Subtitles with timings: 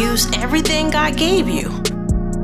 [0.00, 1.82] use everything God gave you.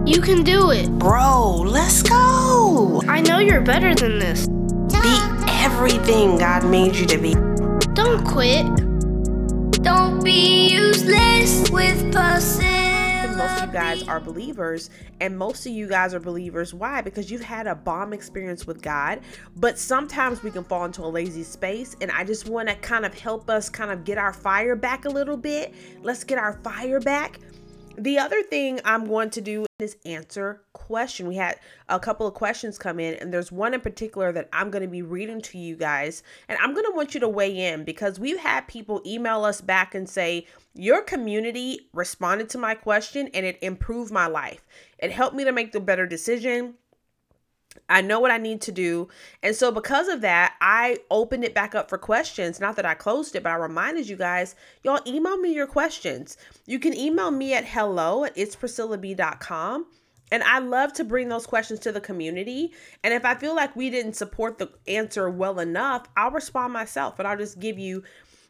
[0.04, 0.90] You can do it.
[0.98, 3.02] Bro, let's go.
[3.08, 4.46] I know you're better than this.
[4.46, 5.16] Be
[5.48, 7.32] everything God made you to be.
[7.94, 8.66] Don't quit.
[9.82, 12.75] Don't be useless with pussy.
[13.36, 14.88] Most of you guys are believers
[15.20, 16.72] and most of you guys are believers.
[16.72, 17.02] Why?
[17.02, 19.20] Because you've had a bomb experience with god
[19.56, 23.04] but sometimes we can fall into a lazy space and i just want to kind
[23.04, 25.74] of help us kind of get our fire back a little bit.
[26.02, 27.40] Let's get our fire back
[27.96, 31.26] the other thing I'm going to do is answer question.
[31.26, 31.58] We had
[31.88, 34.88] a couple of questions come in, and there's one in particular that I'm going to
[34.88, 36.22] be reading to you guys.
[36.48, 39.60] And I'm going to want you to weigh in because we've had people email us
[39.60, 44.66] back and say, Your community responded to my question and it improved my life.
[44.98, 46.74] It helped me to make the better decision.
[47.88, 49.08] I know what I need to do.
[49.42, 52.60] And so, because of that, I opened it back up for questions.
[52.60, 56.36] Not that I closed it, but I reminded you guys, y'all email me your questions.
[56.66, 59.86] You can email me at hello at itspriscillab.com.
[60.32, 62.72] And I love to bring those questions to the community.
[63.04, 67.18] And if I feel like we didn't support the answer well enough, I'll respond myself
[67.18, 68.02] and I'll just give you,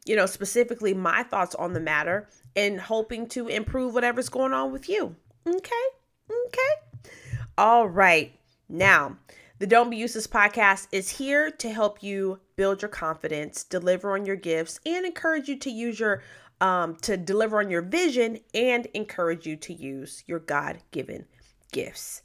[0.07, 4.73] you know, specifically my thoughts on the matter and hoping to improve whatever's going on
[4.73, 5.17] with you.
[5.47, 5.85] Okay.
[6.31, 7.11] Okay.
[7.59, 8.36] All right.
[8.69, 9.19] Now,
[9.59, 14.27] the Don't Be Useless podcast is here to help you build your confidence, deliver on
[14.27, 16.23] your gifts, and encourage you to use your
[16.61, 21.27] um, to deliver on your vision and encourage you to use your God given
[21.71, 22.23] gifts.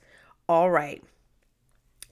[0.48, 1.04] All right,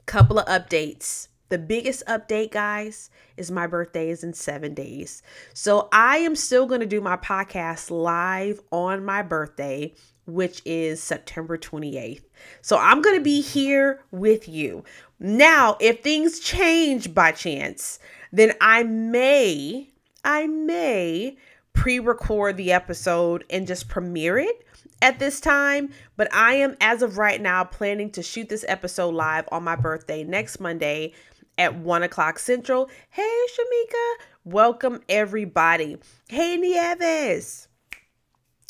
[0.05, 1.29] couple of updates.
[1.49, 5.23] The biggest update, guys, is my birthday is in seven days.
[5.53, 9.95] So I am still going to do my podcast live on my birthday
[10.29, 12.23] which is September 28th.
[12.61, 14.83] So I'm going to be here with you.
[15.19, 17.99] Now, if things change by chance,
[18.31, 19.89] then I may,
[20.23, 21.37] I may
[21.73, 24.65] pre record the episode and just premiere it
[25.01, 25.89] at this time.
[26.15, 29.75] But I am, as of right now, planning to shoot this episode live on my
[29.75, 31.13] birthday next Monday
[31.57, 32.89] at 1 o'clock Central.
[33.09, 34.23] Hey, Shamika.
[34.45, 35.97] Welcome, everybody.
[36.29, 37.67] Hey, Nieves.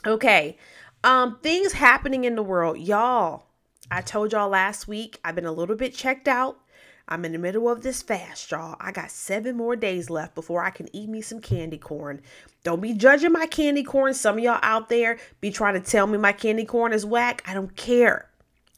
[0.06, 0.58] Okay.
[1.04, 2.78] Um, things happening in the world.
[2.78, 3.46] Y'all,
[3.90, 6.60] I told y'all last week I've been a little bit checked out.
[7.08, 8.76] I'm in the middle of this fast, y'all.
[8.80, 12.22] I got seven more days left before I can eat me some candy corn.
[12.64, 14.14] Don't be judging my candy corn.
[14.14, 17.42] Some of y'all out there be trying to tell me my candy corn is whack.
[17.48, 18.30] I don't care.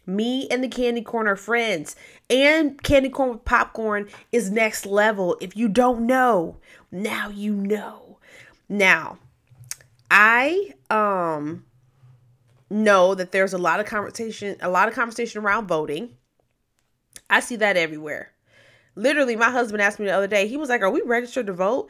[0.06, 1.96] Me and the candy corn are friends.
[2.30, 5.38] And candy corn with popcorn is next level.
[5.42, 6.58] If you don't know,
[6.90, 8.20] now you know.
[8.70, 9.18] Now,
[10.10, 11.66] I um
[12.72, 16.18] know that there's a lot of conversation, a lot of conversation around voting.
[17.30, 18.32] I see that everywhere.
[18.96, 21.54] Literally, my husband asked me the other day, he was like, Are we registered to
[21.54, 21.90] vote?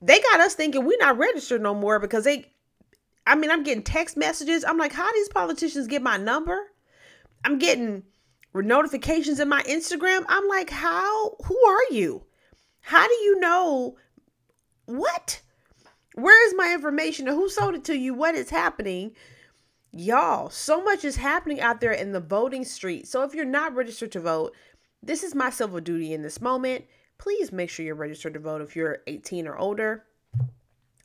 [0.00, 2.50] They got us thinking we're not registered no more because they,
[3.26, 4.64] I mean, I'm getting text messages.
[4.64, 6.58] I'm like, How these politicians get my number?
[7.44, 8.04] I'm getting
[8.54, 10.24] notifications in my Instagram.
[10.28, 12.24] I'm like, How, who are you?
[12.80, 13.96] How do you know
[14.86, 15.40] what?
[16.14, 17.26] Where is my information?
[17.26, 18.14] Who sold it to you?
[18.14, 19.12] What is happening?
[19.92, 23.08] Y'all, so much is happening out there in the voting street.
[23.08, 24.54] So if you're not registered to vote,
[25.02, 26.84] this is my civil duty in this moment.
[27.18, 30.04] Please make sure you're registered to vote if you're 18 or older.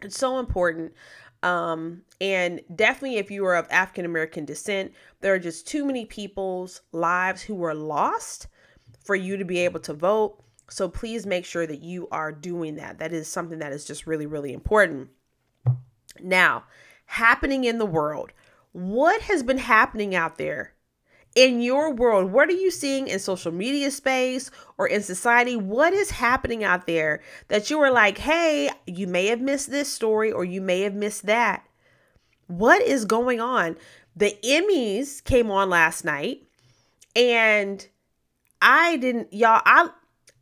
[0.02, 0.94] It's so important.
[1.42, 6.06] Um, and definitely if you are of African American descent, there are just too many
[6.06, 8.48] people's lives who were lost
[9.04, 10.42] for you to be able to vote.
[10.70, 13.00] So please make sure that you are doing that.
[13.00, 15.10] That is something that is just really, really important.
[16.20, 16.64] Now,
[17.06, 18.32] happening in the world
[18.76, 20.74] what has been happening out there
[21.34, 22.34] in your world?
[22.34, 25.56] What are you seeing in social media space or in society?
[25.56, 29.90] What is happening out there that you are like, hey, you may have missed this
[29.90, 31.66] story or you may have missed that?
[32.48, 33.78] What is going on?
[34.14, 36.44] The Emmys came on last night
[37.16, 37.88] and
[38.62, 39.90] I didn't, y'all, I.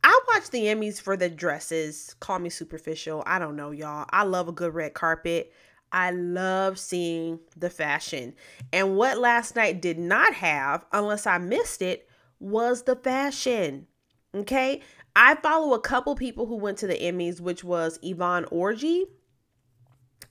[0.06, 2.14] I watched the Emmys for the dresses.
[2.20, 3.22] Call me superficial.
[3.24, 4.04] I don't know, y'all.
[4.10, 5.50] I love a good red carpet.
[5.94, 8.34] I love seeing the fashion.
[8.72, 12.08] And what last night did not have, unless I missed it,
[12.40, 13.86] was the fashion.
[14.34, 14.82] Okay.
[15.14, 19.04] I follow a couple people who went to the Emmys, which was Yvonne Orji.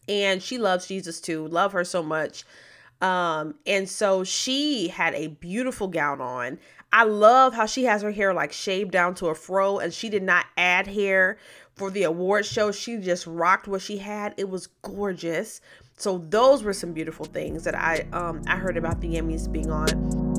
[0.09, 1.47] And she loves Jesus too.
[1.47, 2.43] Love her so much.
[3.01, 6.59] Um, and so she had a beautiful gown on.
[6.91, 10.09] I love how she has her hair like shaved down to a fro and she
[10.09, 11.37] did not add hair
[11.75, 12.71] for the award show.
[12.71, 14.33] She just rocked what she had.
[14.37, 15.61] It was gorgeous.
[15.97, 19.71] So those were some beautiful things that I um I heard about the Emmys being
[19.71, 20.33] on.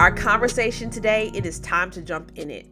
[0.00, 2.68] Our conversation today, it is time to jump in it.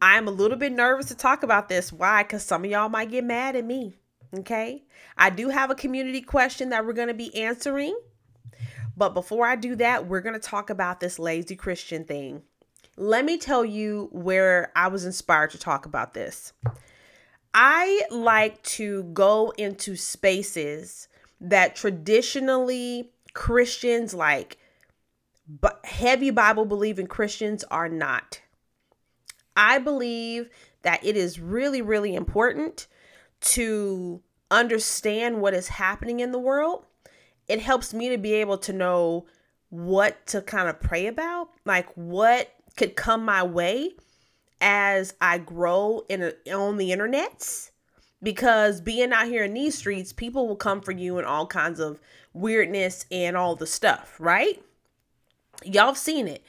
[0.00, 1.92] I'm a little bit nervous to talk about this.
[1.92, 2.22] Why?
[2.22, 3.98] Because some of y'all might get mad at me.
[4.38, 4.82] Okay.
[5.16, 7.98] I do have a community question that we're going to be answering.
[8.96, 12.42] But before I do that, we're going to talk about this lazy Christian thing.
[12.96, 16.52] Let me tell you where I was inspired to talk about this.
[17.54, 21.08] I like to go into spaces
[21.40, 24.58] that traditionally Christians, like
[25.84, 28.40] heavy Bible believing Christians, are not.
[29.56, 30.48] I believe
[30.82, 32.86] that it is really, really important
[33.40, 36.84] to understand what is happening in the world.
[37.48, 39.26] It helps me to be able to know
[39.70, 43.92] what to kind of pray about, like what could come my way
[44.60, 47.70] as I grow in a, on the internets.
[48.22, 51.80] Because being out here in these streets, people will come for you and all kinds
[51.80, 51.98] of
[52.32, 54.62] weirdness and all the stuff, right?
[55.64, 56.44] Y'all have seen it.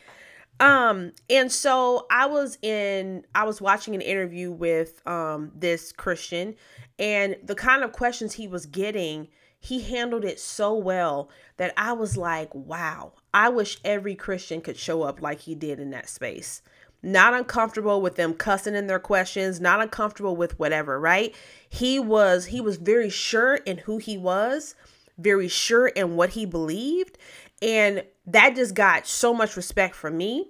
[0.59, 6.55] Um, and so I was in I was watching an interview with um this Christian
[6.99, 9.27] and the kind of questions he was getting,
[9.63, 14.75] he handled it so well that I was like, wow, I wish every Christian could
[14.75, 16.61] show up like he did in that space.
[17.01, 21.33] Not uncomfortable with them cussing in their questions, not uncomfortable with whatever, right?
[21.69, 24.75] He was he was very sure in who he was,
[25.17, 27.17] very sure in what he believed,
[27.61, 30.49] and that just got so much respect from me.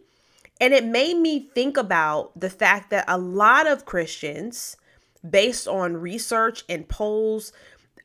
[0.59, 4.75] And it made me think about the fact that a lot of Christians,
[5.27, 7.51] based on research and polls,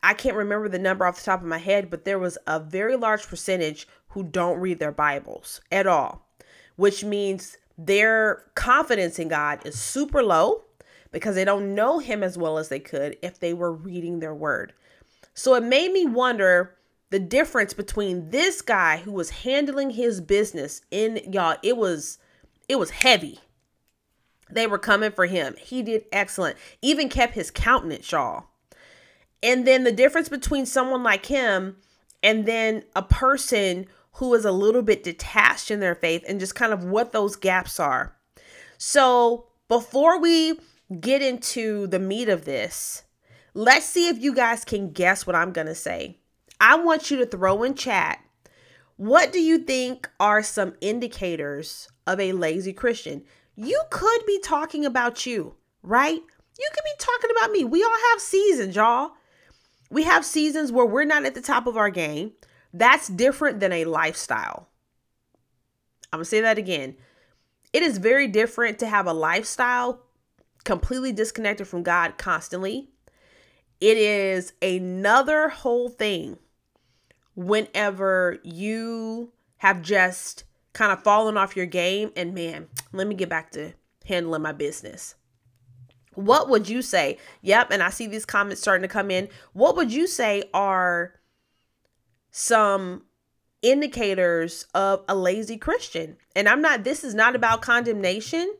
[0.02, 2.60] I can't remember the number off the top of my head, but there was a
[2.60, 6.26] very large percentage who don't read their Bibles at all,
[6.76, 10.64] which means their confidence in God is super low
[11.10, 14.34] because they don't know Him as well as they could if they were reading their
[14.34, 14.72] word.
[15.34, 16.74] So it made me wonder
[17.10, 22.18] the difference between this guy who was handling his business in y'all it was
[22.68, 23.38] it was heavy.
[24.50, 25.54] They were coming for him.
[25.58, 26.56] He did excellent.
[26.82, 28.47] Even kept his countenance y'all
[29.42, 31.76] and then the difference between someone like him
[32.22, 36.54] and then a person who is a little bit detached in their faith and just
[36.54, 38.16] kind of what those gaps are
[38.76, 40.58] so before we
[41.00, 43.04] get into the meat of this
[43.54, 46.16] let's see if you guys can guess what i'm gonna say
[46.60, 48.18] I want you to throw in chat
[48.98, 53.22] what do you think are some indicators of a lazy Christian?
[53.54, 55.54] You could be talking about you,
[55.84, 56.20] right?
[56.58, 57.62] You could be talking about me.
[57.62, 59.12] We all have seasons, y'all.
[59.90, 62.32] We have seasons where we're not at the top of our game.
[62.72, 64.68] That's different than a lifestyle.
[66.12, 66.96] I'm going to say that again.
[67.72, 70.00] It is very different to have a lifestyle
[70.64, 72.90] completely disconnected from God constantly.
[73.80, 76.38] It is another whole thing
[77.34, 83.28] whenever you have just kind of fallen off your game and man, let me get
[83.28, 83.72] back to
[84.06, 85.14] handling my business.
[86.14, 87.18] What would you say?
[87.42, 89.28] Yep, and I see these comments starting to come in.
[89.52, 91.14] What would you say are
[92.30, 93.02] some
[93.62, 96.16] indicators of a lazy Christian?
[96.34, 98.52] And I'm not, this is not about condemnation,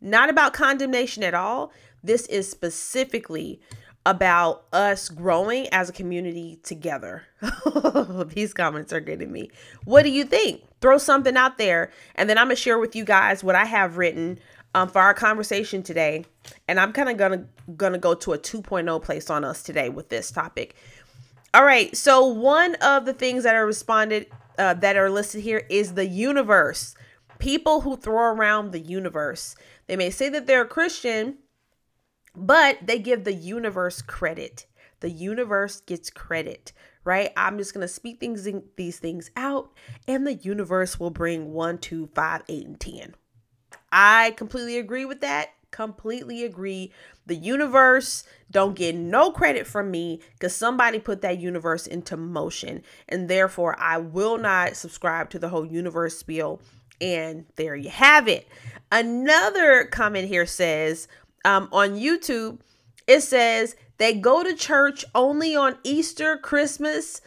[0.00, 1.72] not about condemnation at all.
[2.02, 3.60] This is specifically
[4.06, 7.24] about us growing as a community together.
[8.28, 9.50] These comments are getting me.
[9.84, 10.62] What do you think?
[10.80, 13.98] Throw something out there, and then I'm gonna share with you guys what I have
[13.98, 14.38] written
[14.74, 16.24] um, for our conversation today.
[16.68, 17.46] And I'm kind of gonna
[17.76, 20.74] gonna go to a 2.0 place on us today with this topic.
[21.52, 21.96] All right.
[21.96, 24.26] So one of the things that are responded
[24.58, 26.94] uh, that are listed here is the universe.
[27.38, 29.56] People who throw around the universe.
[29.86, 31.38] They may say that they're a Christian,
[32.36, 34.66] but they give the universe credit.
[35.00, 36.72] The universe gets credit,
[37.04, 37.30] right?
[37.36, 39.72] I'm just gonna speak things in, these things out,
[40.06, 43.14] and the universe will bring one, two, five, eight, and ten.
[43.92, 45.50] I completely agree with that.
[45.70, 46.92] Completely agree.
[47.26, 52.82] The universe don't get no credit from me because somebody put that universe into motion,
[53.08, 56.60] and therefore I will not subscribe to the whole universe spiel.
[57.00, 58.48] And there you have it.
[58.92, 61.08] Another comment here says,
[61.44, 62.58] um, on YouTube,
[63.06, 67.20] it says they go to church only on Easter, Christmas,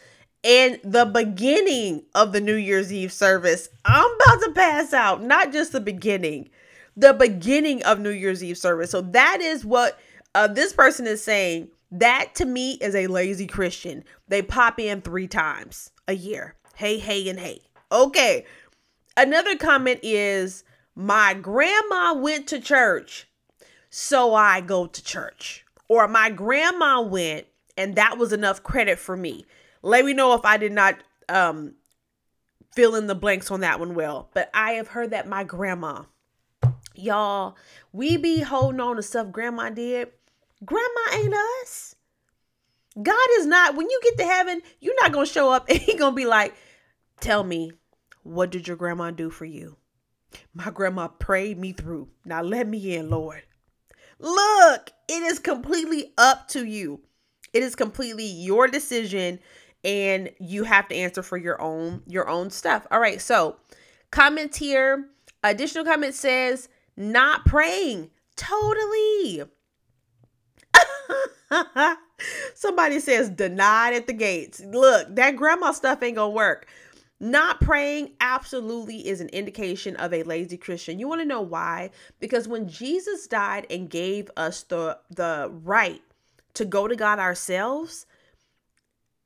[0.44, 3.70] and the beginning of the New Year's Eve service.
[3.84, 6.50] I'm about to pass out, not just the beginning,
[6.96, 8.90] the beginning of New Year's Eve service.
[8.90, 9.98] So that is what
[10.34, 11.68] uh, this person is saying.
[11.90, 14.04] That to me is a lazy Christian.
[14.28, 16.56] They pop in three times a year.
[16.74, 17.60] Hey, hey, and hey.
[17.92, 18.44] Okay.
[19.16, 20.64] Another comment is
[20.96, 23.28] my grandma went to church
[23.90, 25.64] so I go to church.
[25.88, 27.46] Or my grandma went
[27.76, 29.46] and that was enough credit for me.
[29.82, 30.96] Let me know if I did not
[31.28, 31.74] um
[32.72, 34.30] fill in the blanks on that one well.
[34.34, 36.02] But I have heard that my grandma,
[36.94, 37.56] y'all,
[37.92, 40.08] we be holding on to stuff grandma did.
[40.64, 41.96] Grandma ain't us.
[43.02, 45.78] God is not, when you get to heaven, you're not going to show up and
[45.78, 46.54] He going to be like,
[47.20, 47.72] Tell me,
[48.22, 49.76] what did your grandma do for you?
[50.52, 52.08] My grandma prayed me through.
[52.24, 53.42] Now let me in, Lord.
[54.18, 57.00] Look, it is completely up to you.
[57.52, 59.38] It is completely your decision
[59.84, 62.86] and you have to answer for your own your own stuff.
[62.90, 63.56] All right, so
[64.10, 65.08] comment here.
[65.42, 68.10] Additional comment says not praying.
[68.36, 69.44] Totally.
[72.54, 74.60] Somebody says denied at the gates.
[74.60, 76.66] Look, that grandma stuff ain't gonna work.
[77.20, 80.98] Not praying absolutely is an indication of a lazy Christian.
[80.98, 81.90] You want to know why?
[82.20, 86.02] Because when Jesus died and gave us the the right
[86.54, 88.06] to go to God ourselves,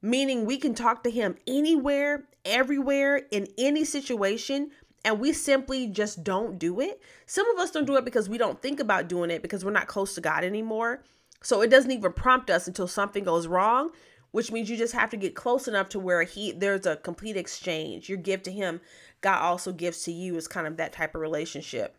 [0.02, 4.70] meaning we can talk to him anywhere, everywhere, in any situation,
[5.08, 7.00] and we simply just don't do it.
[7.24, 9.70] Some of us don't do it because we don't think about doing it because we're
[9.70, 11.02] not close to God anymore.
[11.42, 13.90] So it doesn't even prompt us until something goes wrong,
[14.32, 17.38] which means you just have to get close enough to where he there's a complete
[17.38, 18.10] exchange.
[18.10, 18.82] Your give to him,
[19.22, 21.96] God also gives to you is kind of that type of relationship.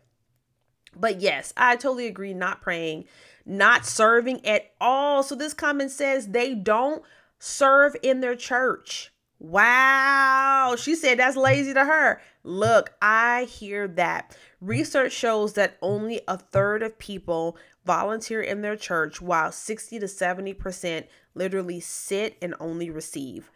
[0.94, 3.06] But yes, I totally agree not praying,
[3.44, 5.24] not serving at all.
[5.24, 7.02] So this comment says they don't
[7.40, 9.12] serve in their church.
[9.40, 10.76] Wow.
[10.78, 12.20] She said that's lazy to her.
[12.42, 14.36] Look, I hear that.
[14.60, 20.06] Research shows that only a third of people volunteer in their church, while 60 to
[20.06, 23.50] 70% literally sit and only receive.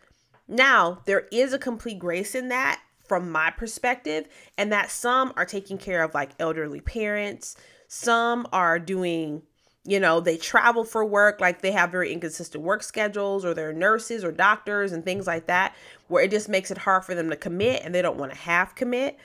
[0.46, 4.26] Now, there is a complete grace in that from my perspective,
[4.56, 9.42] and that some are taking care of like elderly parents, some are doing
[9.84, 13.72] you know they travel for work like they have very inconsistent work schedules or they're
[13.72, 15.74] nurses or doctors and things like that
[16.08, 18.38] where it just makes it hard for them to commit and they don't want to
[18.38, 19.18] half commit.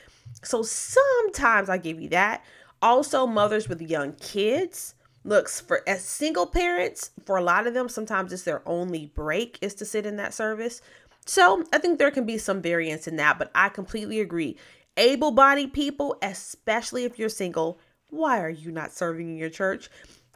[0.43, 2.43] So sometimes i give you that.
[2.81, 7.89] Also mothers with young kids looks for as single parents for a lot of them
[7.89, 10.81] sometimes it's their only break is to sit in that service.
[11.25, 14.57] So i think there can be some variance in that but i completely agree.
[14.97, 19.89] Able-bodied people especially if you're single why are you not serving in your church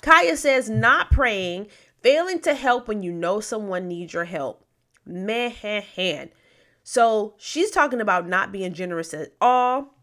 [0.04, 1.68] Kaya says, not praying,
[2.02, 4.66] failing to help when you know someone needs your help.
[5.06, 6.30] Man.
[6.84, 9.96] So she's talking about not being generous at all.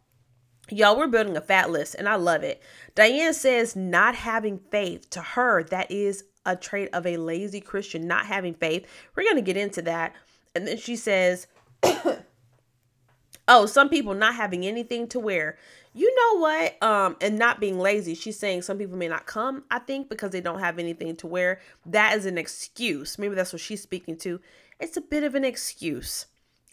[0.71, 2.63] Y'all, we're building a fat list and I love it.
[2.95, 5.11] Diane says, not having faith.
[5.11, 8.87] To her, that is a trait of a lazy Christian, not having faith.
[9.15, 10.15] We're going to get into that.
[10.55, 11.47] And then she says,
[13.49, 15.59] oh, some people not having anything to wear
[15.93, 16.83] you know what?
[16.83, 20.31] Um and not being lazy she's saying some people may not come i think because
[20.31, 21.61] they don't have anything to wear.
[21.87, 23.19] That is an excuse.
[23.19, 24.41] Maybe that's what she's speaking to.
[24.79, 26.27] It's a bit of an excuse.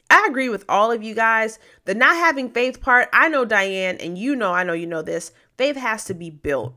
[0.09, 1.59] I agree with all of you guys.
[1.85, 5.01] The not having faith part i know diane and you know i know you know
[5.01, 5.31] this.
[5.57, 6.73] Faith has to be built.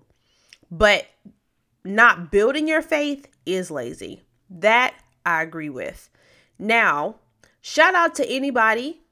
[0.70, 1.06] But
[1.84, 4.22] not building your faith is lazy.
[4.48, 4.94] That
[5.26, 6.08] i agree with.
[6.58, 7.16] Now
[7.60, 9.02] shout out to anybody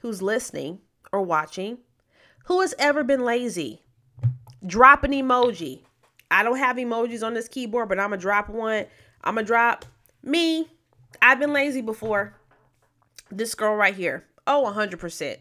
[0.00, 0.80] who's listening
[1.12, 1.78] or watching
[2.46, 3.82] who has ever been lazy?
[4.66, 5.82] Drop an emoji.
[6.30, 8.86] I don't have emojis on this keyboard, but I'm going to drop one.
[9.22, 9.84] I'm going to drop
[10.22, 10.68] me.
[11.20, 12.34] I've been lazy before.
[13.30, 14.24] This girl right here.
[14.46, 15.36] Oh, 100%.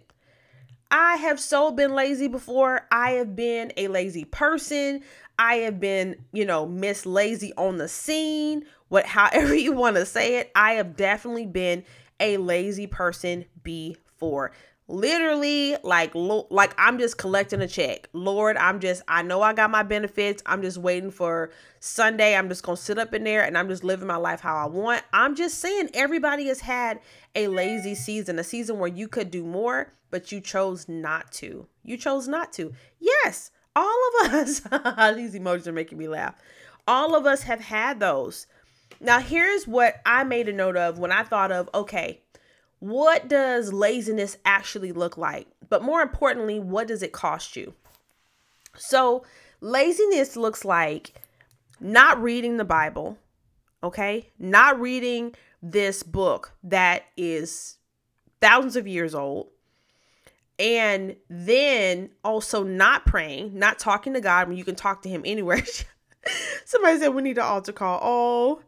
[0.90, 2.88] I have so been lazy before.
[2.92, 5.02] I have been a lazy person.
[5.38, 10.06] I have been, you know, miss lazy on the scene, what however you want to
[10.06, 10.52] say it.
[10.56, 11.84] I have definitely been
[12.20, 14.54] a lazy person before
[14.88, 18.08] literally like like i'm just collecting a check.
[18.14, 20.44] Lord i'm just i know i got my benefits.
[20.46, 22.36] I'm just waiting for sunday.
[22.36, 24.66] I'm just gonna sit up in there and i'm just living my life how i
[24.66, 25.04] want.
[25.12, 27.00] I'm just saying everybody has had
[27.34, 31.68] a lazy season a season where you could do more but you chose not to.
[31.84, 32.74] You chose not to.
[33.00, 34.60] Yes all of us
[35.16, 36.36] these emojis are making me laugh.
[36.88, 38.48] All of us have had those.
[39.00, 42.22] Now here's what i made a note of when i thought of okay
[42.80, 45.48] what does laziness actually look like?
[45.70, 47.74] But more importantly, what does it cost you?
[48.78, 49.24] So,
[49.62, 51.14] laziness looks like
[51.80, 53.18] not reading the Bible,
[53.84, 54.30] okay?
[54.38, 57.78] Not reading this book that is
[58.42, 59.48] thousands of years old.
[60.58, 65.24] And then also not praying, not talking to God when you can talk to Him
[65.26, 65.64] anywhere.
[66.66, 68.00] Somebody said we need an altar call.
[68.02, 68.62] Oh,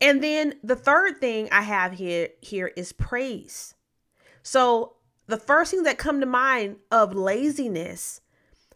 [0.00, 3.74] and then the third thing I have here here is praise.
[4.42, 4.94] So
[5.26, 8.20] the first thing that come to mind of laziness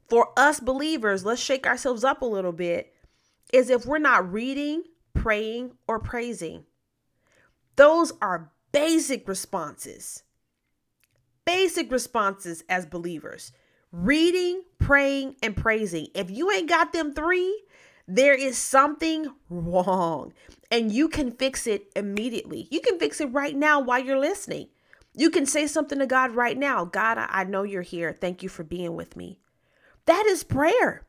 [0.09, 2.95] for us believers, let's shake ourselves up a little bit,
[3.53, 4.85] is if we're not reading,
[5.15, 6.65] praying, or praising.
[7.77, 10.23] Those are basic responses.
[11.45, 13.53] Basic responses as believers.
[13.93, 16.09] Reading, praying, and praising.
[16.15, 17.63] If you ain't got them three,
[18.09, 20.33] there is something wrong
[20.71, 22.67] and you can fix it immediately.
[22.71, 24.69] You can fix it right now while you're listening.
[25.15, 28.13] You can say something to God right now God, I know you're here.
[28.13, 29.39] Thank you for being with me.
[30.07, 31.07] That is prayer.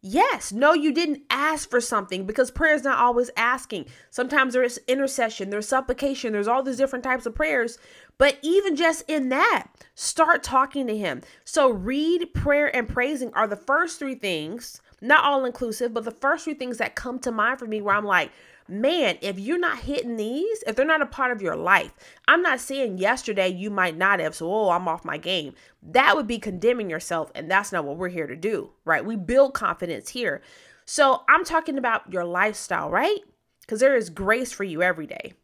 [0.00, 3.86] Yes, no, you didn't ask for something because prayer is not always asking.
[4.10, 7.78] Sometimes there's intercession, there's supplication, there's all these different types of prayers.
[8.16, 11.22] But even just in that, start talking to Him.
[11.44, 16.10] So, read, prayer, and praising are the first three things, not all inclusive, but the
[16.10, 18.32] first three things that come to mind for me where I'm like,
[18.68, 21.92] man, if you're not hitting these, if they're not a part of your life,
[22.26, 25.54] I'm not saying yesterday you might not have, so oh, I'm off my game.
[25.82, 29.04] That would be condemning yourself, and that's not what we're here to do, right?
[29.04, 30.42] We build confidence here.
[30.84, 33.20] So I'm talking about your lifestyle, right?
[33.60, 35.34] Because there is grace for you every day.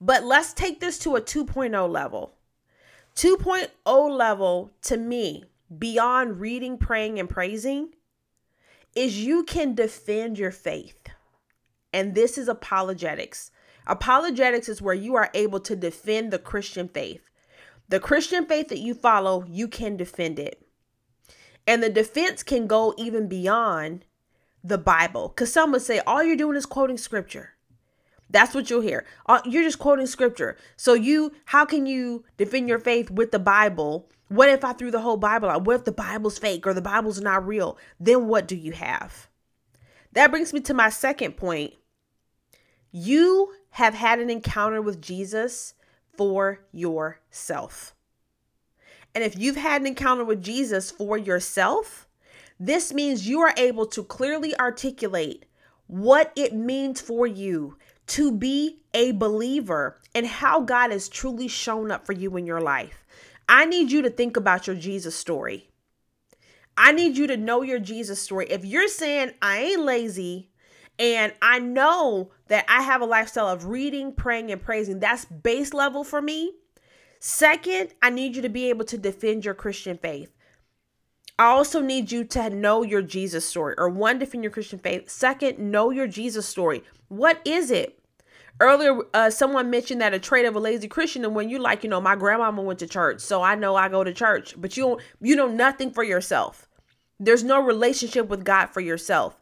[0.00, 2.34] But let's take this to a 2.0 level.
[3.14, 5.44] 2.0 level to me,
[5.78, 7.90] beyond reading, praying, and praising,
[8.94, 11.08] is you can defend your faith.
[11.92, 13.50] And this is apologetics.
[13.86, 17.28] Apologetics is where you are able to defend the Christian faith.
[17.88, 20.64] The Christian faith that you follow, you can defend it.
[21.66, 24.04] And the defense can go even beyond
[24.64, 25.28] the Bible.
[25.28, 27.50] Because some would say, all you're doing is quoting scripture.
[28.32, 29.04] That's what you'll hear.
[29.26, 30.56] Uh, you're just quoting scripture.
[30.76, 34.08] So you, how can you defend your faith with the Bible?
[34.28, 35.64] What if I threw the whole Bible out?
[35.64, 37.78] What if the Bible's fake or the Bible's not real?
[38.00, 39.28] Then what do you have?
[40.12, 41.74] That brings me to my second point,
[42.90, 45.74] you have had an encounter with Jesus
[46.16, 47.94] for yourself.
[49.14, 52.06] And if you've had an encounter with Jesus for yourself,
[52.58, 55.46] this means you are able to clearly articulate
[55.86, 57.76] what it means for you
[58.12, 62.60] to be a believer and how God has truly shown up for you in your
[62.60, 63.06] life.
[63.48, 65.70] I need you to think about your Jesus story.
[66.76, 68.46] I need you to know your Jesus story.
[68.50, 70.50] If you're saying, I ain't lazy,
[70.98, 75.00] and I know that I have a lifestyle of reading, praying, and praising.
[75.00, 76.52] That's base level for me.
[77.18, 80.36] Second, I need you to be able to defend your Christian faith.
[81.38, 85.08] I also need you to know your Jesus story, or one, defend your Christian faith.
[85.08, 86.82] Second, know your Jesus story.
[87.08, 87.98] What is it?
[88.62, 91.82] Earlier, uh, someone mentioned that a trait of a lazy Christian, and when you like,
[91.82, 94.76] you know, my grandmama went to church, so I know I go to church, but
[94.76, 96.68] you don't, you know nothing for yourself.
[97.18, 99.40] There's no relationship with God for yourself.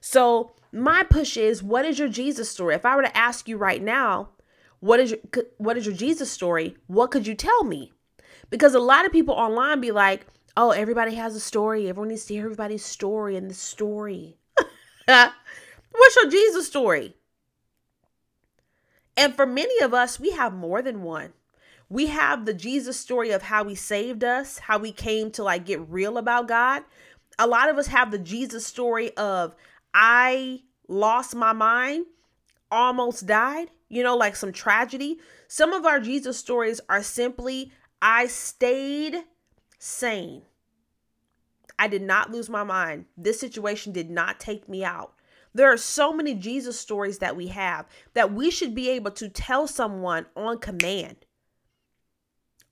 [0.00, 2.76] So my push is what is your Jesus story?
[2.76, 4.28] If I were to ask you right now,
[4.78, 6.76] what is your what is your Jesus story?
[6.86, 7.92] What could you tell me?
[8.50, 11.88] Because a lot of people online be like, "Oh, everybody has a story.
[11.88, 14.36] Everyone needs to hear everybody's story and the story."
[15.06, 17.16] What's your Jesus story?
[19.16, 21.32] And for many of us, we have more than one.
[21.88, 25.66] We have the Jesus story of how he saved us, how we came to like
[25.66, 26.84] get real about God.
[27.38, 29.54] A lot of us have the Jesus story of
[29.92, 32.06] I lost my mind,
[32.70, 35.18] almost died, you know, like some tragedy.
[35.48, 39.24] Some of our Jesus stories are simply I stayed
[39.78, 40.42] sane.
[41.78, 43.06] I did not lose my mind.
[43.16, 45.14] This situation did not take me out.
[45.54, 49.28] There are so many Jesus stories that we have that we should be able to
[49.28, 51.16] tell someone on command.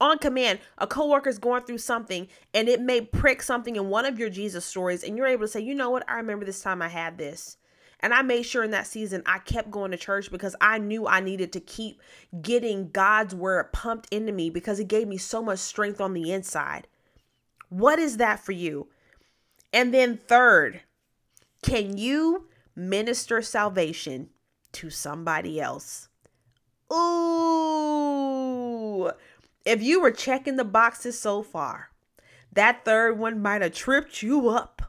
[0.00, 4.06] On command, a coworker is going through something and it may prick something in one
[4.06, 6.62] of your Jesus stories, and you're able to say, you know what, I remember this
[6.62, 7.56] time I had this.
[8.00, 11.08] And I made sure in that season I kept going to church because I knew
[11.08, 12.00] I needed to keep
[12.40, 16.30] getting God's word pumped into me because it gave me so much strength on the
[16.30, 16.86] inside.
[17.70, 18.86] What is that for you?
[19.72, 20.80] And then, third,
[21.62, 22.47] can you
[22.78, 24.30] minister salvation
[24.72, 26.08] to somebody else?
[26.92, 28.30] Ooh,
[29.64, 31.90] if you were checking the boxes so far,
[32.52, 34.82] that third one might have tripped you up.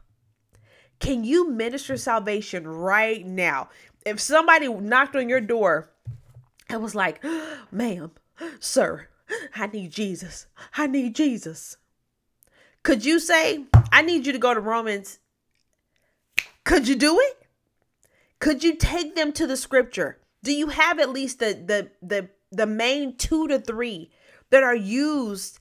[0.98, 3.68] Can you minister salvation right now?
[4.06, 5.90] If somebody knocked on your door
[6.68, 7.22] and was like,
[7.70, 8.12] ma'am,
[8.60, 9.08] sir,
[9.54, 10.46] I need Jesus.
[10.76, 11.76] I need Jesus.
[12.82, 15.18] Could you say, I need you to go to Romans?
[16.64, 17.39] Could you do it?
[18.40, 20.18] Could you take them to the scripture?
[20.42, 24.10] Do you have at least the the the the main 2 to 3
[24.50, 25.60] that are used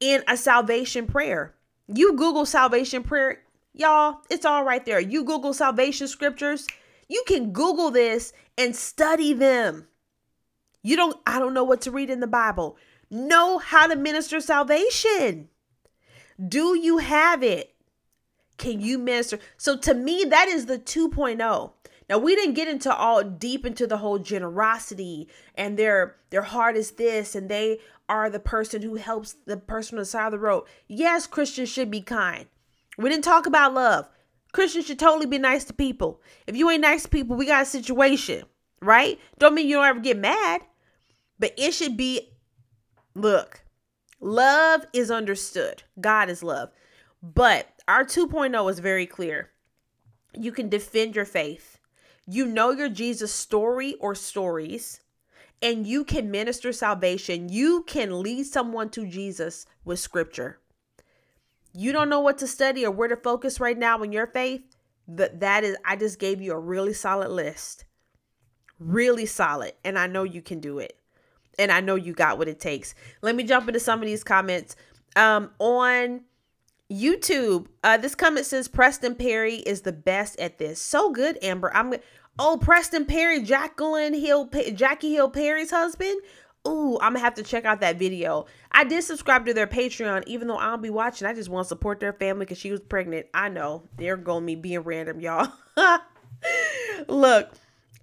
[0.00, 1.54] in a salvation prayer.
[1.86, 3.42] You Google salvation prayer,
[3.74, 5.00] y'all, it's all right there.
[5.00, 6.66] You Google salvation scriptures,
[7.08, 9.86] you can Google this and study them.
[10.82, 12.76] You don't, I don't know what to read in the Bible.
[13.10, 15.48] Know how to minister salvation.
[16.48, 17.74] Do you have it?
[18.56, 19.40] Can you minister?
[19.56, 21.72] So to me, that is the 2.0.
[22.10, 26.76] Now we didn't get into all deep into the whole generosity and their their heart
[26.76, 30.32] is this and they are the person who helps the person on the side of
[30.32, 30.64] the road.
[30.88, 32.46] Yes, Christians should be kind.
[32.98, 34.08] We didn't talk about love.
[34.52, 36.20] Christians should totally be nice to people.
[36.48, 38.42] If you ain't nice to people, we got a situation,
[38.82, 39.20] right?
[39.38, 40.62] Don't mean you don't ever get mad,
[41.38, 42.32] but it should be
[43.14, 43.62] look,
[44.18, 45.84] love is understood.
[46.00, 46.70] God is love.
[47.22, 49.50] But our 2.0 is very clear.
[50.34, 51.79] You can defend your faith.
[52.30, 55.00] You know your Jesus story or stories,
[55.60, 57.48] and you can minister salvation.
[57.48, 60.60] You can lead someone to Jesus with scripture
[61.72, 64.62] you don't know what to study or where to focus right now in your faith,
[65.06, 67.84] but that is I just gave you a really solid list.
[68.78, 70.96] Really solid, and I know you can do it.
[71.58, 72.94] And I know you got what it takes.
[73.20, 74.76] Let me jump into some of these comments.
[75.16, 76.22] Um on
[76.90, 80.80] YouTube, uh this comment says Preston Perry is the best at this.
[80.80, 81.70] So good, Amber.
[81.74, 81.92] I'm
[82.38, 86.20] Oh, Preston Perry, Jacqueline Hill, Jackie Hill Perry's husband.
[86.68, 88.46] Ooh, I'm gonna have to check out that video.
[88.70, 91.26] I did subscribe to their Patreon, even though I'll be watching.
[91.26, 93.26] I just want to support their family because she was pregnant.
[93.32, 95.50] I know they're going me being random, y'all.
[97.08, 97.50] Look,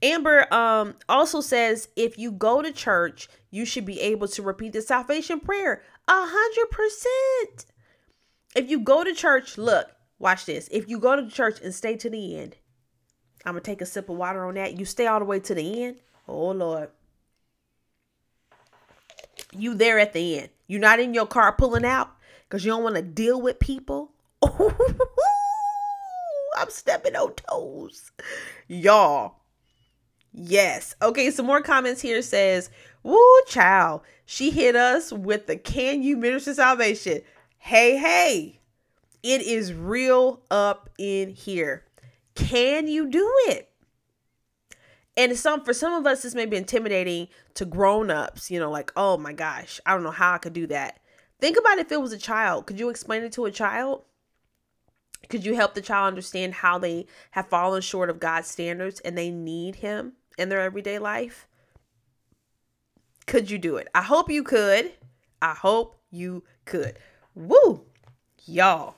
[0.02, 4.74] Amber um also says if you go to church, you should be able to repeat
[4.74, 7.66] the salvation prayer a hundred percent.
[8.56, 9.88] If you go to church, look,
[10.18, 10.68] watch this.
[10.72, 12.56] If you go to church and stay to the end,
[13.48, 14.78] I'm gonna take a sip of water on that.
[14.78, 15.96] You stay all the way to the end.
[16.28, 16.90] Oh Lord
[19.52, 20.50] you there at the end.
[20.68, 22.10] You're not in your car pulling out
[22.44, 24.12] because you don't want to deal with people.
[24.44, 24.74] I'm
[26.70, 28.12] stepping on toes.
[28.68, 29.36] Y'all.
[30.34, 30.96] Yes.
[31.02, 32.70] Okay, some more comments here says,
[33.04, 34.02] Woo, child.
[34.26, 37.22] She hit us with the can you minister salvation?
[37.58, 38.60] Hey, hey.
[39.24, 41.86] It is real up in here.
[42.38, 43.70] Can you do it?
[45.18, 48.92] and some for some of us this may be intimidating to grown-ups you know like
[48.96, 51.00] oh my gosh i don't know how i could do that.
[51.40, 52.66] Think about if it was a child.
[52.66, 54.04] Could you explain it to a child?
[55.30, 59.18] Could you help the child understand how they have fallen short of god's standards and
[59.18, 61.48] they need him in their everyday life?
[63.28, 63.88] Could you do it?
[63.94, 64.94] I hope you could.
[65.42, 66.98] I hope you could.
[67.36, 67.84] Woo
[68.46, 68.96] y'all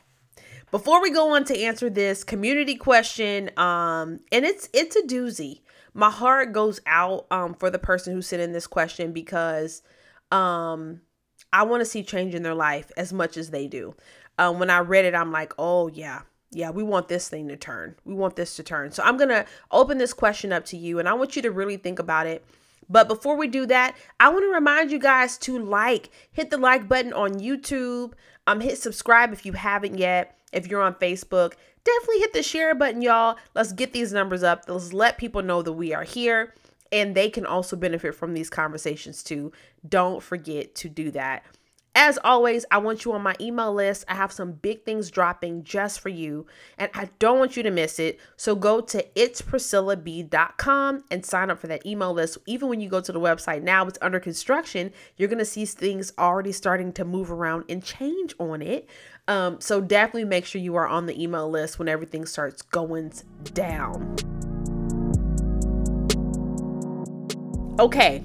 [0.72, 5.62] before we go on to answer this community question um and it's it's a doozy
[5.94, 9.82] my heart goes out um for the person who sent in this question because
[10.32, 11.02] um
[11.52, 13.96] I want to see change in their life as much as they do.
[14.38, 16.22] Um when I read it I'm like, "Oh yeah.
[16.52, 17.96] Yeah, we want this thing to turn.
[18.06, 21.10] We want this to turn." So I'm to open this question up to you and
[21.10, 22.46] I want you to really think about it.
[22.92, 26.58] But before we do that, I want to remind you guys to like, hit the
[26.58, 28.14] like button on YouTube,
[28.48, 30.39] um hit subscribe if you haven't yet.
[30.52, 33.38] If you're on Facebook, definitely hit the share button, y'all.
[33.56, 34.66] Let's get these numbers up.
[34.68, 36.54] Let's let people know that we are here
[36.92, 39.52] and they can also benefit from these conversations too.
[39.88, 41.44] Don't forget to do that.
[41.96, 44.06] As always, I want you on my email list.
[44.08, 46.46] I have some big things dropping just for you,
[46.78, 48.20] and I don't want you to miss it.
[48.38, 52.38] So go to itspriscillab.com and sign up for that email list.
[52.46, 54.94] Even when you go to the website now, it's under construction.
[55.18, 58.88] You're going to see things already starting to move around and change on it.
[59.30, 63.14] Um, so definitely make sure you are on the email list when everything starts going
[63.54, 64.16] down.
[67.80, 68.24] Okay,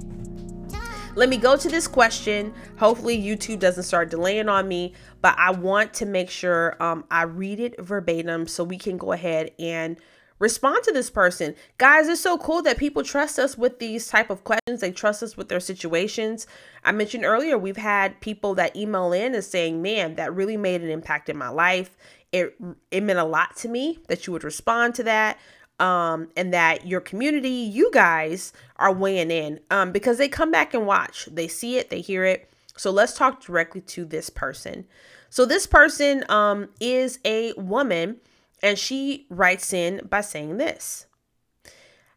[1.14, 2.54] let me go to this question.
[2.78, 7.24] Hopefully, YouTube doesn't start delaying on me, but I want to make sure um, I
[7.24, 9.98] read it verbatim so we can go ahead and
[10.38, 14.30] respond to this person guys it's so cool that people trust us with these type
[14.30, 16.46] of questions they trust us with their situations
[16.84, 20.82] i mentioned earlier we've had people that email in and saying man that really made
[20.82, 21.96] an impact in my life
[22.32, 22.56] it
[22.90, 25.38] it meant a lot to me that you would respond to that
[25.80, 30.74] um, and that your community, you guys are weighing in um, because they come back
[30.74, 31.26] and watch.
[31.26, 32.50] They see it, they hear it.
[32.76, 34.86] So let's talk directly to this person.
[35.30, 38.16] So this person um, is a woman,
[38.64, 41.06] and she writes in by saying this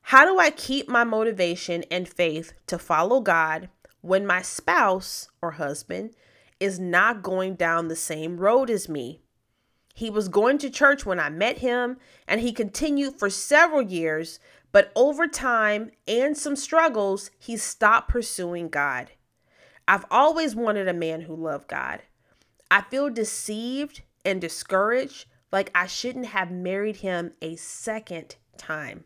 [0.01, 3.69] How do I keep my motivation and faith to follow God
[4.01, 6.11] when my spouse or husband
[6.59, 9.19] is not going down the same road as me?
[9.93, 14.39] He was going to church when I met him, and he continued for several years,
[14.71, 19.11] but over time and some struggles, he stopped pursuing God.
[19.87, 22.03] I've always wanted a man who loved God.
[22.69, 25.25] I feel deceived and discouraged,
[25.57, 29.03] like I shouldn't have married him a second time.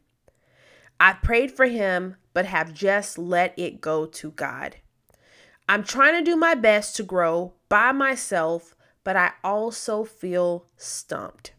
[0.99, 4.75] I prayed for him, but have just let it go to God.
[5.67, 11.53] I'm trying to do my best to grow by myself but I also feel stumped.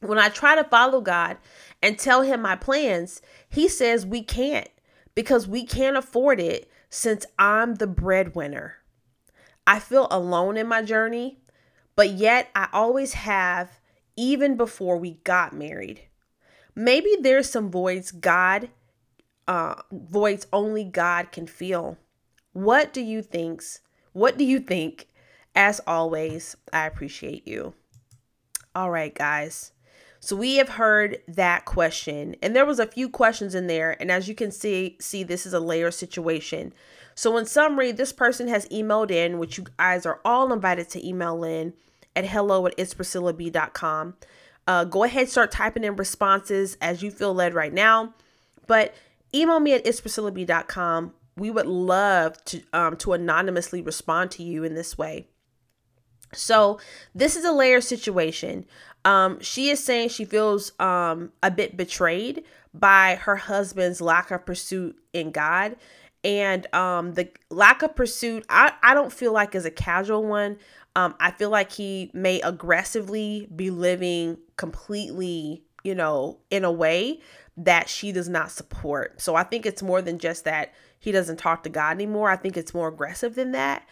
[0.00, 1.36] When I try to follow God
[1.82, 4.68] and tell him my plans, he says we can't
[5.14, 8.76] because we can't afford it since I'm the breadwinner.
[9.66, 11.38] I feel alone in my journey,
[11.96, 13.80] but yet I always have
[14.16, 16.02] even before we got married.
[16.74, 18.70] Maybe there's some voids God,
[19.48, 21.98] uh, voids only God can fill.
[22.52, 23.80] What do you thinks?
[24.12, 25.08] What do you think?
[25.54, 27.74] As always, I appreciate you.
[28.74, 29.72] All right, guys.
[30.20, 33.96] So we have heard that question, and there was a few questions in there.
[33.98, 36.74] And as you can see, see this is a layer situation.
[37.20, 41.06] So in summary, this person has emailed in, which you guys are all invited to
[41.06, 41.74] email in
[42.16, 44.14] at hello at itspriscillab.com.
[44.66, 48.14] Uh, go ahead, start typing in responses as you feel led right now.
[48.66, 48.94] But
[49.34, 51.12] email me at itspriscillab.com.
[51.36, 55.28] We would love to um, to anonymously respond to you in this way.
[56.32, 56.80] So
[57.14, 58.64] this is a layer situation.
[59.04, 64.46] Um, she is saying she feels um, a bit betrayed by her husband's lack of
[64.46, 65.76] pursuit in God.
[66.22, 70.58] And um, the lack of pursuit, I, I don't feel like is a casual one.
[70.96, 77.20] Um, I feel like he may aggressively be living completely, you know, in a way
[77.56, 79.20] that she does not support.
[79.20, 82.28] So I think it's more than just that he doesn't talk to God anymore.
[82.28, 83.86] I think it's more aggressive than that.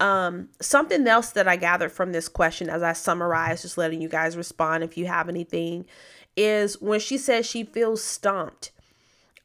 [0.00, 4.08] Um, something else that I gathered from this question as I summarize, just letting you
[4.08, 5.86] guys respond if you have anything,
[6.36, 8.72] is when she says she feels stumped.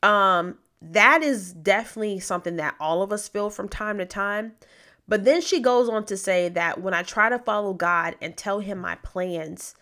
[0.02, 4.54] Um, that is definitely something that all of us feel from time to time.
[5.08, 8.38] But then she goes on to say that when I try to follow God and
[8.38, 9.76] tell him my plans,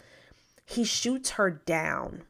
[0.66, 2.24] he shoots her down.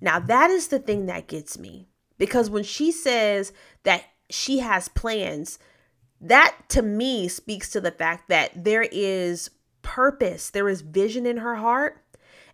[0.00, 3.52] Now, that is the thing that gets me because when she says
[3.84, 5.58] that she has plans,
[6.20, 9.50] that to me speaks to the fact that there is
[9.82, 12.01] purpose, there is vision in her heart,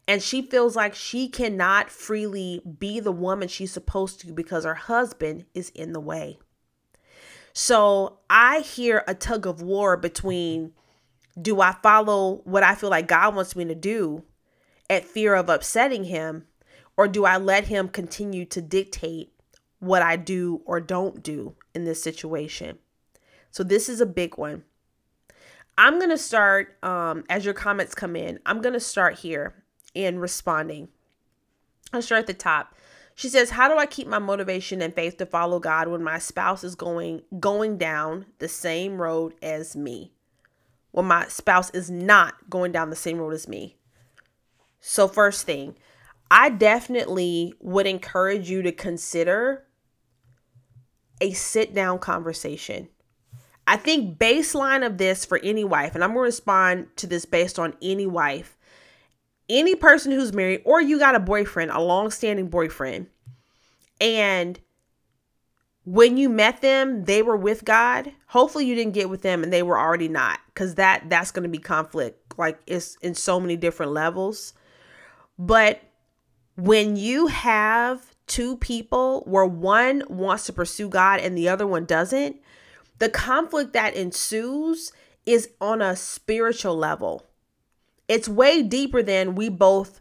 [0.08, 4.74] and she feels like she cannot freely be the woman she's supposed to because her
[4.74, 6.38] husband is in the way.
[7.52, 10.72] So I hear a tug of war between
[11.40, 14.24] do I follow what I feel like God wants me to do
[14.88, 16.46] at fear of upsetting him,
[16.96, 19.30] or do I let him continue to dictate
[19.78, 22.78] what I do or don't do in this situation?
[23.50, 24.64] So this is a big one.
[25.76, 29.54] I'm going to start, um, as your comments come in, I'm going to start here
[29.98, 30.88] in responding.
[31.92, 32.74] I'll start at the top.
[33.16, 36.20] She says, "How do I keep my motivation and faith to follow God when my
[36.20, 40.12] spouse is going going down the same road as me?
[40.92, 43.76] When my spouse is not going down the same road as me?"
[44.80, 45.76] So first thing,
[46.30, 49.64] I definitely would encourage you to consider
[51.20, 52.88] a sit down conversation.
[53.66, 57.24] I think baseline of this for any wife, and I'm going to respond to this
[57.24, 58.57] based on any wife,
[59.48, 63.06] any person who's married or you got a boyfriend, a long-standing boyfriend,
[64.00, 64.60] and
[65.84, 68.12] when you met them, they were with God.
[68.26, 71.44] Hopefully you didn't get with them and they were already not cuz that that's going
[71.44, 74.52] to be conflict like it's in so many different levels.
[75.38, 75.80] But
[76.56, 81.86] when you have two people where one wants to pursue God and the other one
[81.86, 82.36] doesn't,
[82.98, 84.92] the conflict that ensues
[85.24, 87.27] is on a spiritual level
[88.08, 90.00] it's way deeper than we both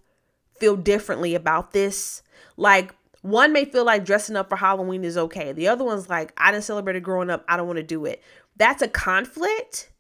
[0.60, 2.24] feel differently about this.
[2.56, 5.52] Like one may feel like dressing up for Halloween is okay.
[5.52, 7.44] The other one's like, I didn't celebrate it growing up.
[7.48, 8.24] I don't want to do it.
[8.56, 9.92] That's a conflict.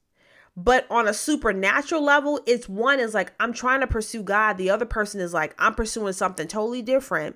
[0.55, 4.57] But on a supernatural level, it's one is like, I'm trying to pursue God.
[4.57, 7.35] The other person is like, I'm pursuing something totally different.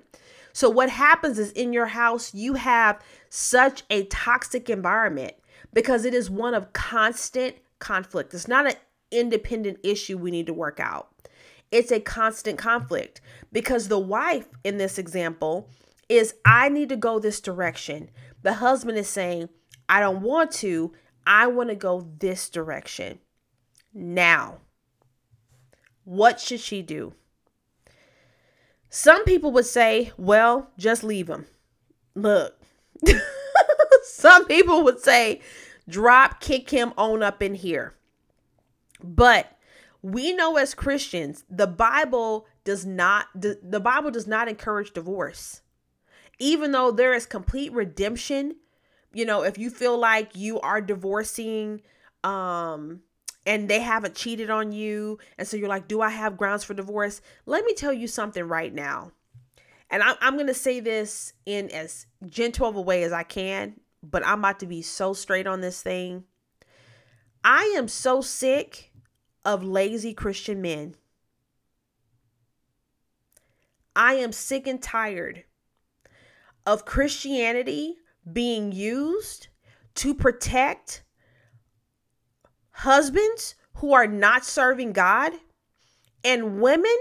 [0.52, 5.34] So, what happens is in your house, you have such a toxic environment
[5.72, 8.34] because it is one of constant conflict.
[8.34, 8.74] It's not an
[9.12, 11.08] independent issue we need to work out.
[11.70, 13.20] It's a constant conflict
[13.52, 15.68] because the wife in this example
[16.08, 18.10] is I need to go this direction.
[18.42, 19.48] The husband is saying,
[19.88, 20.92] I don't want to.
[21.26, 23.20] I want to go this direction.
[23.94, 24.58] Now,
[26.04, 27.14] what should she do?
[28.90, 31.46] Some people would say, well, just leave him.
[32.14, 32.60] Look,
[34.02, 35.40] some people would say,
[35.88, 37.94] drop kick him on up in here.
[39.02, 39.58] But
[40.02, 45.62] we know as Christians, the Bible does not the Bible does not encourage divorce.
[46.38, 48.56] Even though there is complete redemption,
[49.12, 51.82] you know, if you feel like you are divorcing
[52.24, 53.00] um
[53.44, 56.74] and they haven't cheated on you and so you're like, "Do I have grounds for
[56.74, 59.12] divorce?" Let me tell you something right now.
[59.90, 63.24] And I'm, I'm going to say this in as gentle of a way as I
[63.24, 66.24] can, but I'm about to be so straight on this thing.
[67.44, 68.91] I am so sick
[69.44, 70.94] of lazy Christian men.
[73.94, 75.44] I am sick and tired
[76.64, 77.96] of Christianity
[78.30, 79.48] being used
[79.96, 81.02] to protect
[82.70, 85.32] husbands who are not serving God
[86.24, 86.96] and women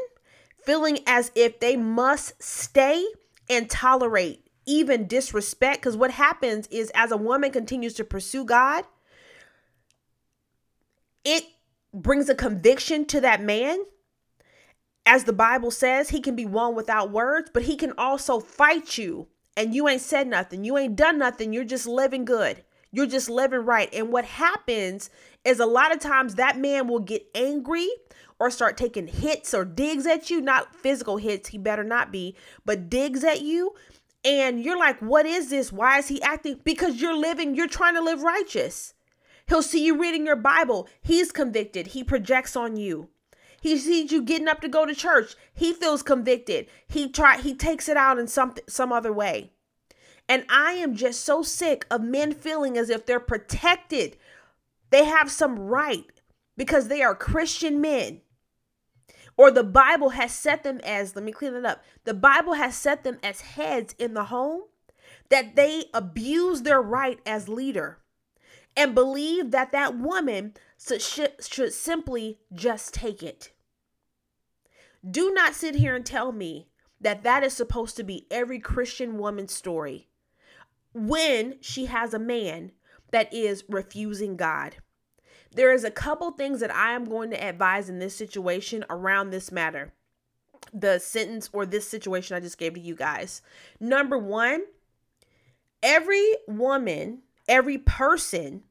[0.64, 3.06] feeling as if they must stay
[3.50, 5.82] and tolerate even disrespect.
[5.82, 8.86] Because what happens is, as a woman continues to pursue God,
[11.24, 11.44] it
[11.94, 13.84] brings a conviction to that man.
[15.06, 18.98] As the Bible says, he can be won without words, but he can also fight
[18.98, 19.28] you
[19.58, 20.64] and you ain't said nothing.
[20.64, 21.54] You ain't done nothing.
[21.54, 22.64] You're just living good.
[22.92, 23.90] You're just living right.
[23.94, 25.10] And what happens
[25.46, 27.88] is a lot of times that man will get angry
[28.40, 32.36] or start taking hits or digs at you, not physical hits, he better not be,
[32.66, 33.74] but digs at you.
[34.26, 35.72] And you're like, what is this?
[35.72, 36.60] Why is he acting?
[36.64, 38.94] Because you're living, you're trying to live righteous.
[39.52, 40.88] He'll see you reading your Bible.
[41.02, 41.88] He's convicted.
[41.88, 43.10] He projects on you.
[43.60, 45.36] He sees you getting up to go to church.
[45.54, 46.68] He feels convicted.
[46.88, 49.52] He try he takes it out in some some other way.
[50.30, 54.16] And I am just so sick of men feeling as if they're protected.
[54.90, 56.22] They have some right
[56.56, 58.22] because they are Christian men.
[59.36, 61.84] Or the Bible has set them as, let me clean it up.
[62.06, 64.62] The Bible has set them as heads in the home
[65.28, 68.01] that they abuse their right as leader
[68.76, 71.02] and believe that that woman should,
[71.42, 73.52] should simply just take it.
[75.10, 76.68] Do not sit here and tell me
[77.00, 80.08] that that is supposed to be every Christian woman's story
[80.94, 82.72] when she has a man
[83.12, 84.78] that is refusing God.
[85.54, 89.30] There is a couple things that I am going to advise in this situation around
[89.30, 89.94] this matter.
[90.74, 93.42] The sentence or this situation I just gave to you guys.
[93.80, 94.62] Number 1,
[95.84, 98.64] every woman, every person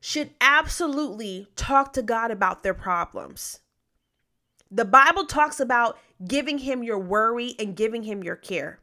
[0.00, 3.60] should absolutely talk to God about their problems.
[4.70, 8.80] The Bible talks about giving him your worry and giving him your care.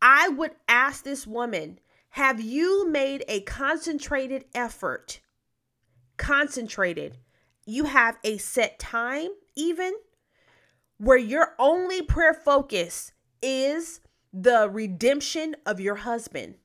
[0.00, 1.78] I would ask this woman,
[2.10, 5.20] have you made a concentrated effort?
[6.16, 7.18] Concentrated.
[7.64, 9.92] You have a set time, even
[10.98, 13.12] where your only prayer focus
[13.42, 14.00] is
[14.32, 16.56] the redemption of your husband.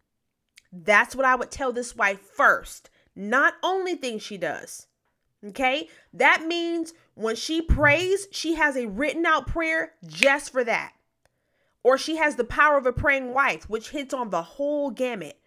[0.71, 4.87] That's what I would tell this wife first not only thing she does.
[5.45, 5.89] Okay?
[6.13, 10.93] That means when she prays, she has a written out prayer just for that.
[11.83, 15.39] Or she has the power of a praying wife, which hits on the whole gamut.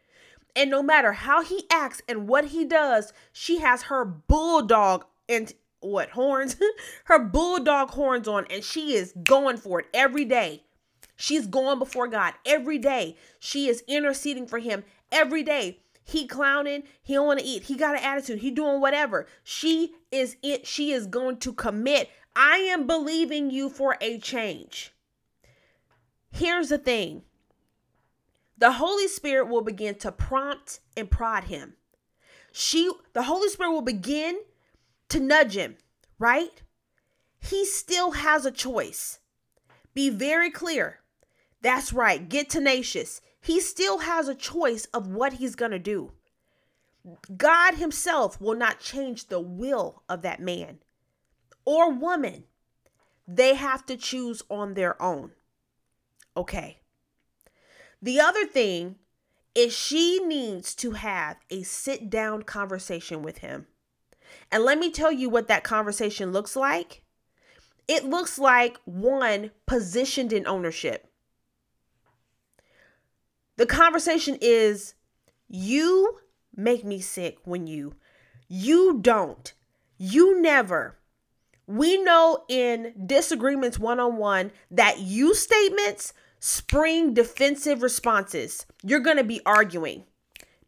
[0.56, 5.52] And no matter how he acts and what he does, she has her bulldog and
[5.80, 6.56] what horns?
[7.04, 10.64] her bulldog horns on, and she is going for it every day.
[11.16, 13.16] She's going before God every day.
[13.38, 14.82] She is interceding for him
[15.14, 15.80] every day.
[16.06, 17.62] He clowning, he don't want to eat.
[17.62, 18.40] He got an attitude.
[18.40, 19.26] He doing whatever.
[19.42, 20.66] She is it.
[20.66, 22.10] She is going to commit.
[22.36, 24.92] I am believing you for a change.
[26.30, 27.22] Here's the thing.
[28.58, 31.74] The Holy Spirit will begin to prompt and prod him.
[32.52, 34.40] She the Holy Spirit will begin
[35.08, 35.76] to nudge him,
[36.18, 36.62] right?
[37.38, 39.20] He still has a choice.
[39.94, 41.00] Be very clear.
[41.62, 42.28] That's right.
[42.28, 46.12] Get tenacious he still has a choice of what he's going to do.
[47.36, 50.78] God himself will not change the will of that man
[51.66, 52.44] or woman.
[53.28, 55.32] They have to choose on their own.
[56.34, 56.78] Okay.
[58.00, 58.96] The other thing
[59.54, 63.66] is she needs to have a sit down conversation with him.
[64.50, 67.02] And let me tell you what that conversation looks like.
[67.86, 71.10] It looks like one positioned in ownership.
[73.56, 74.94] The conversation is
[75.48, 76.18] you
[76.56, 77.94] make me sick when you
[78.48, 79.52] you don't.
[79.96, 80.98] You never.
[81.66, 88.66] We know in disagreements one on one that you statements spring defensive responses.
[88.82, 90.04] You're going to be arguing.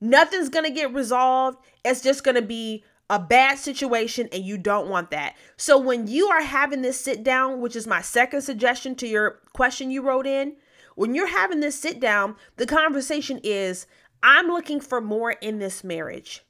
[0.01, 1.59] Nothing's going to get resolved.
[1.85, 5.37] It's just going to be a bad situation and you don't want that.
[5.57, 9.41] So when you are having this sit down, which is my second suggestion to your
[9.53, 10.57] question you wrote in,
[10.97, 13.87] when you're having this sit down, the conversation is
[14.23, 16.43] I'm looking for more in this marriage.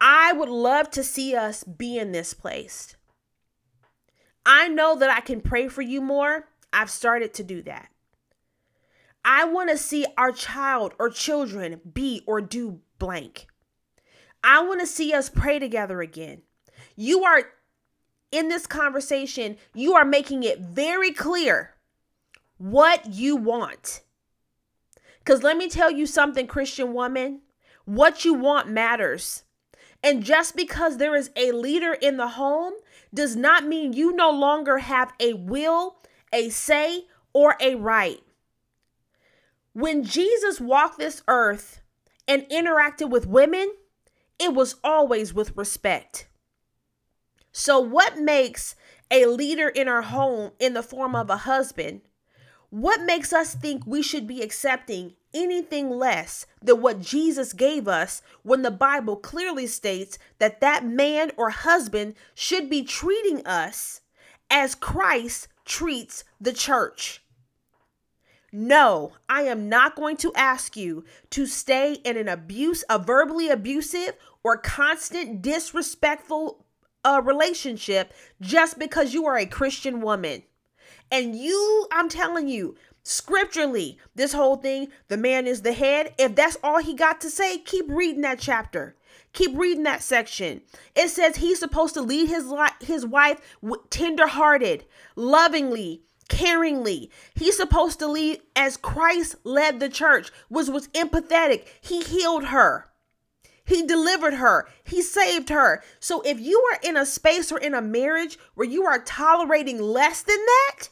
[0.00, 2.96] I would love to see us be in this place.
[4.46, 6.48] I know that I can pray for you more.
[6.72, 7.90] I've started to do that.
[9.24, 13.48] I want to see our child or children be or do blank.
[14.42, 16.42] I want to see us pray together again.
[16.96, 17.42] You are
[18.30, 21.69] in this conversation, you are making it very clear
[22.60, 24.02] what you want.
[25.20, 27.40] Because let me tell you something, Christian woman,
[27.86, 29.44] what you want matters.
[30.02, 32.74] And just because there is a leader in the home
[33.14, 35.96] does not mean you no longer have a will,
[36.34, 38.20] a say, or a right.
[39.72, 41.80] When Jesus walked this earth
[42.28, 43.72] and interacted with women,
[44.38, 46.28] it was always with respect.
[47.52, 48.74] So, what makes
[49.10, 52.02] a leader in our home in the form of a husband,
[52.70, 58.22] what makes us think we should be accepting anything less than what Jesus gave us
[58.42, 64.00] when the Bible clearly states that that man or husband should be treating us
[64.50, 67.22] as Christ treats the church?
[68.52, 73.48] No, I am not going to ask you to stay in an abuse, a verbally
[73.48, 76.64] abusive or constant disrespectful
[77.04, 80.42] uh, relationship just because you are a Christian woman.
[81.10, 86.14] And you, I'm telling you, scripturally, this whole thing, the man is the head.
[86.18, 88.96] If that's all he got to say, keep reading that chapter.
[89.32, 90.62] Keep reading that section.
[90.94, 93.40] It says he's supposed to lead his li- his wife
[93.90, 94.84] tender-hearted,
[95.14, 97.10] lovingly, caringly.
[97.34, 101.66] He's supposed to lead as Christ led the church, was was empathetic.
[101.80, 102.86] He healed her.
[103.64, 104.68] He delivered her.
[104.82, 105.82] He saved her.
[106.00, 109.80] So if you are in a space or in a marriage where you are tolerating
[109.80, 110.88] less than that,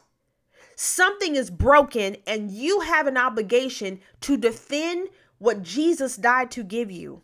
[0.79, 5.09] something is broken and you have an obligation to defend
[5.39, 7.23] what Jesus died to give you.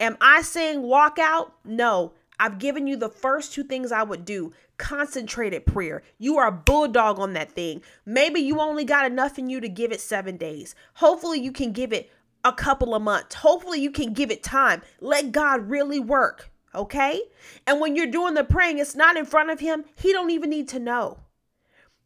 [0.00, 1.52] Am I saying walk out?
[1.64, 2.14] No.
[2.40, 6.02] I've given you the first two things I would do concentrated prayer.
[6.18, 7.82] You are a bulldog on that thing.
[8.06, 10.74] Maybe you only got enough in you to give it seven days.
[10.94, 12.10] Hopefully, you can give it
[12.44, 13.34] a couple of months.
[13.34, 14.82] Hopefully, you can give it time.
[15.00, 16.50] Let God really work.
[16.74, 17.20] Okay?
[17.66, 19.84] And when you're doing the praying, it's not in front of Him.
[19.96, 21.18] He don't even need to know.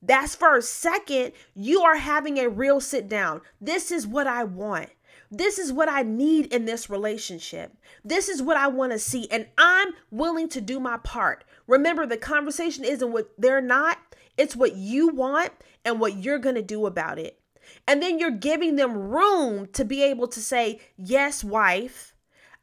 [0.02, 0.74] That's first.
[0.74, 3.40] Second, you are having a real sit down.
[3.60, 4.90] This is what I want.
[5.30, 7.72] This is what I need in this relationship.
[8.04, 9.30] This is what I want to see.
[9.30, 11.44] And I'm willing to do my part.
[11.66, 13.98] Remember, the conversation isn't what they're not,
[14.36, 15.52] it's what you want
[15.84, 17.38] and what you're going to do about it.
[17.86, 22.14] And then you're giving them room to be able to say, Yes, wife,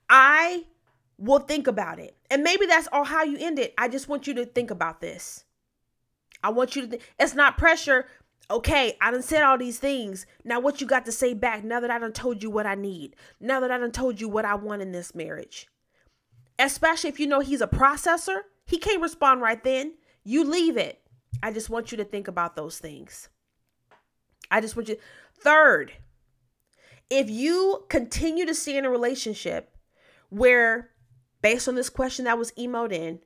[0.10, 0.66] I
[1.18, 2.16] will think about it.
[2.30, 3.74] And maybe that's all how you end it.
[3.78, 5.44] I just want you to think about this.
[6.44, 8.06] I want you to think it's not pressure.
[8.52, 10.26] Okay, I done said all these things.
[10.44, 12.76] Now what you got to say back now that I done told you what I
[12.76, 13.16] need.
[13.40, 15.68] Now that I done told you what I want in this marriage.
[16.58, 18.40] Especially if you know he's a processor.
[18.66, 19.94] He can't respond right then.
[20.24, 21.02] You leave it.
[21.42, 23.30] I just want you to think about those things.
[24.52, 24.98] I just want you.
[25.40, 25.94] Third,
[27.10, 29.76] if you continue to stay in a relationship
[30.30, 30.90] where,
[31.42, 33.20] based on this question that was emailed in,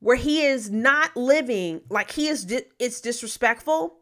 [0.00, 3.96] where he is not living like he is di- it's disrespectful.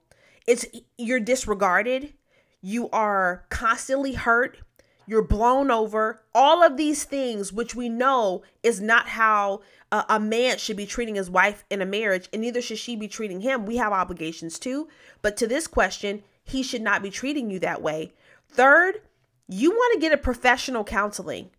[0.47, 0.65] It's
[0.97, 2.15] you're disregarded.
[2.63, 4.59] You are constantly hurt.
[5.07, 6.23] You're blown over.
[6.35, 10.87] All of these things which we know is not how a, a man should be
[10.87, 13.67] treating his wife in a marriage and neither should she be treating him.
[13.67, 14.89] We have obligations too.
[15.23, 18.13] But to this question he should not be treating you that way.
[18.49, 19.03] Third
[19.49, 21.51] you want to get a professional counseling.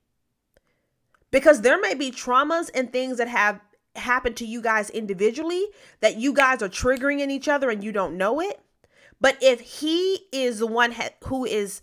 [1.31, 3.59] Because there may be traumas and things that have
[3.99, 5.67] happen to you guys individually
[6.01, 8.59] that you guys are triggering in each other and you don't know it.
[9.21, 11.81] But if he is the one ha- who is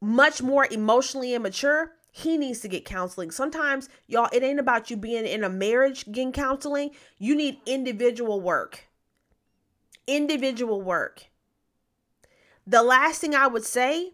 [0.00, 3.30] much more emotionally immature, he needs to get counseling.
[3.30, 6.90] Sometimes, y'all, it ain't about you being in a marriage getting counseling.
[7.18, 8.88] You need individual work.
[10.06, 11.26] Individual work.
[12.66, 14.12] The last thing I would say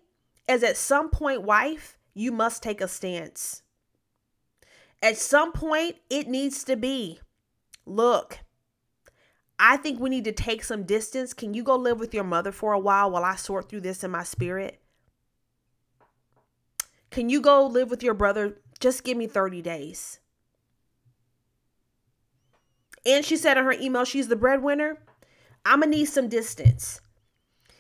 [0.49, 3.63] is at some point, wife, you must take a stance.
[5.03, 7.21] At some point, it needs to be
[7.85, 8.41] look,
[9.59, 11.33] I think we need to take some distance.
[11.33, 14.05] Can you go live with your mother for a while while I sort through this
[14.05, 14.81] in my spirit?
[17.11, 18.59] Can you go live with your brother?
[18.81, 20.21] Just give me 30 days.
[23.07, 24.99] And she said in her email, she's the breadwinner.
[25.65, 27.01] I'm going to need some distance.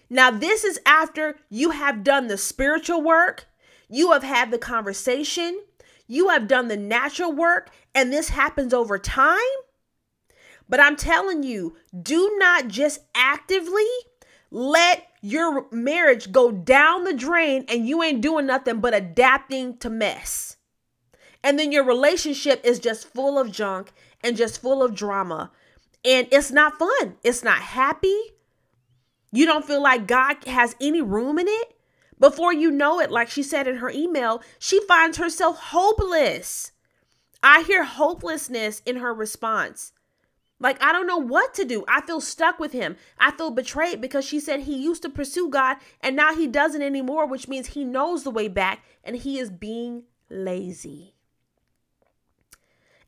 [0.08, 3.46] Now, this is after you have done the spiritual work,
[3.88, 5.60] you have had the conversation,
[6.06, 9.38] you have done the natural work, and this happens over time.
[10.68, 13.86] But I'm telling you, do not just actively
[14.50, 19.90] let your marriage go down the drain and you ain't doing nothing but adapting to
[19.90, 20.56] mess.
[21.42, 23.92] And then your relationship is just full of junk
[24.22, 25.50] and just full of drama.
[26.04, 27.16] And it's not fun.
[27.22, 28.16] It's not happy.
[29.32, 31.75] You don't feel like God has any room in it.
[32.18, 36.72] Before you know it, like she said in her email, she finds herself hopeless.
[37.42, 39.92] I hear hopelessness in her response.
[40.58, 41.84] Like, I don't know what to do.
[41.86, 42.96] I feel stuck with him.
[43.18, 46.80] I feel betrayed because she said he used to pursue God and now he doesn't
[46.80, 51.14] anymore, which means he knows the way back and he is being lazy.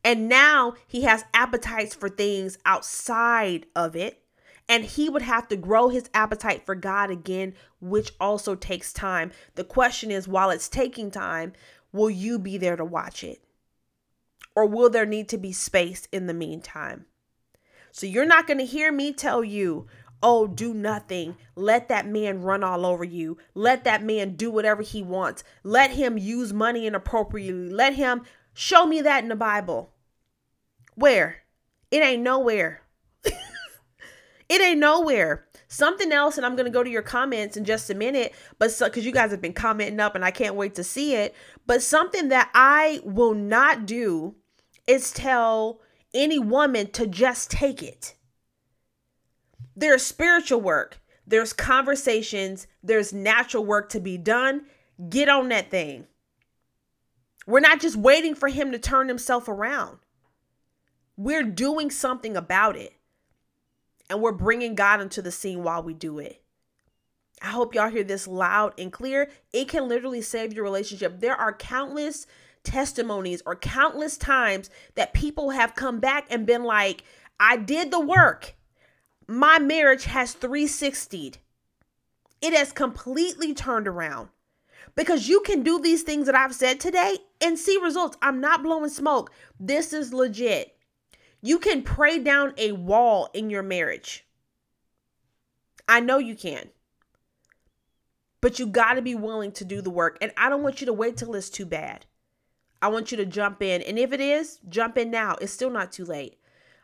[0.04, 4.22] And now he has appetites for things outside of it.
[4.68, 9.32] And he would have to grow his appetite for God again, which also takes time.
[9.54, 11.54] The question is while it's taking time,
[11.92, 13.40] will you be there to watch it?
[14.58, 17.06] or will there need to be space in the meantime?
[17.92, 19.86] So you're not going to hear me tell you,
[20.20, 21.36] oh, do nothing.
[21.54, 23.38] Let that man run all over you.
[23.54, 25.44] Let that man do whatever he wants.
[25.62, 27.70] Let him use money inappropriately.
[27.70, 29.92] Let him show me that in the Bible.
[30.96, 31.44] Where?
[31.92, 32.82] It ain't nowhere.
[34.48, 35.46] it ain't nowhere.
[35.68, 38.94] Something else, and I'm to go to your comments in just a minute, but because
[38.94, 41.34] so, you guys have been commenting up and I can't wait to see it.
[41.66, 44.34] But something that I will not do
[44.86, 45.80] is tell
[46.14, 48.14] any woman to just take it.
[49.76, 54.62] There's spiritual work, there's conversations, there's natural work to be done.
[55.10, 56.06] Get on that thing.
[57.46, 59.98] We're not just waiting for him to turn himself around.
[61.16, 62.97] We're doing something about it
[64.08, 66.42] and we're bringing God into the scene while we do it.
[67.42, 69.30] I hope y'all hear this loud and clear.
[69.52, 71.20] It can literally save your relationship.
[71.20, 72.26] There are countless
[72.64, 77.04] testimonies or countless times that people have come back and been like,
[77.38, 78.54] I did the work.
[79.28, 81.38] My marriage has 360'd.
[82.40, 84.28] It has completely turned around.
[84.94, 88.16] Because you can do these things that I've said today and see results.
[88.22, 89.30] I'm not blowing smoke.
[89.60, 90.77] This is legit.
[91.40, 94.26] You can pray down a wall in your marriage.
[95.86, 96.70] I know you can.
[98.40, 100.18] But you got to be willing to do the work.
[100.20, 102.06] And I don't want you to wait till it's too bad.
[102.80, 103.82] I want you to jump in.
[103.82, 105.36] And if it is, jump in now.
[105.40, 106.38] It's still not too late.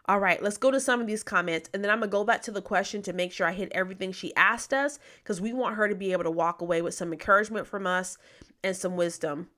[0.07, 2.25] All right, let's go to some of these comments and then I'm going to go
[2.25, 5.55] back to the question to make sure I hit everything she asked us because we
[5.55, 8.19] want her to be able to walk away with some encouragement from us
[8.63, 9.49] and some wisdom.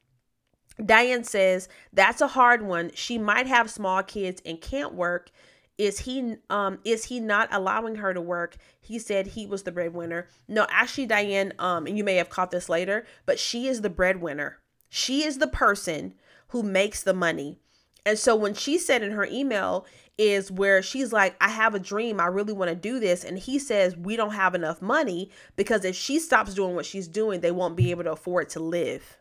[0.85, 2.91] Diane says, That's a hard one.
[2.95, 5.31] She might have small kids and can't work.
[5.79, 8.57] Is he um is he not allowing her to work?
[8.81, 10.29] He said he was the breadwinner.
[10.49, 13.91] No, actually Diane, um, and you may have caught this later, but she is the
[13.91, 14.59] breadwinner.
[14.89, 16.15] She is the person
[16.49, 17.59] who makes the money.
[18.07, 19.85] And so when she said in her email
[20.17, 22.21] is where she's like, I have a dream.
[22.21, 23.25] I really want to do this.
[23.25, 27.09] And he says, We don't have enough money because if she stops doing what she's
[27.09, 29.19] doing, they won't be able to afford to live.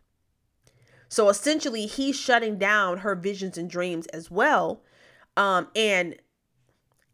[1.09, 4.81] So essentially, he's shutting down her visions and dreams as well.
[5.37, 6.15] Um, and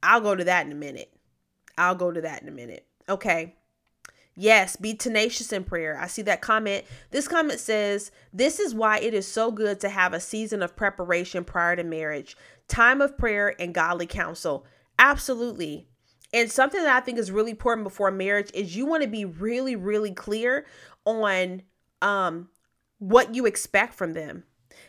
[0.04, 1.14] I'll go to that in a minute.
[1.78, 2.86] I'll go to that in a minute.
[3.10, 3.56] Okay.
[4.36, 5.98] Yes, be tenacious in prayer.
[6.00, 6.86] I see that comment.
[7.12, 10.76] This comment says, This is why it is so good to have a season of
[10.76, 12.38] preparation prior to marriage,
[12.68, 14.66] time of prayer, and godly counsel.
[14.98, 15.88] Absolutely.
[16.34, 19.26] And something that I think is really important before marriage is you want to be
[19.26, 20.66] really, really clear
[21.06, 21.64] on
[22.02, 22.50] um
[23.02, 24.44] what you expect from them.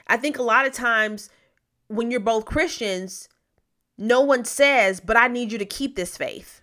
[0.07, 1.31] I think a lot of times
[1.89, 3.27] when you're both Christians,
[3.97, 6.61] no one says, but I need you to keep this faith.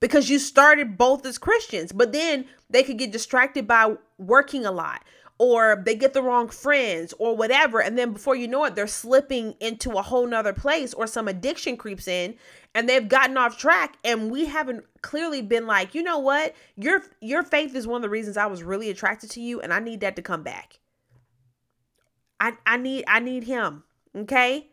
[0.00, 4.72] Because you started both as Christians, but then they could get distracted by working a
[4.72, 5.04] lot
[5.38, 7.80] or they get the wrong friends or whatever.
[7.80, 11.28] And then before you know it, they're slipping into a whole nother place or some
[11.28, 12.34] addiction creeps in
[12.74, 13.96] and they've gotten off track.
[14.04, 16.54] And we haven't clearly been like, you know what?
[16.76, 19.72] Your your faith is one of the reasons I was really attracted to you, and
[19.72, 20.80] I need that to come back.
[22.40, 23.84] I, I need I need him.
[24.16, 24.68] Okay?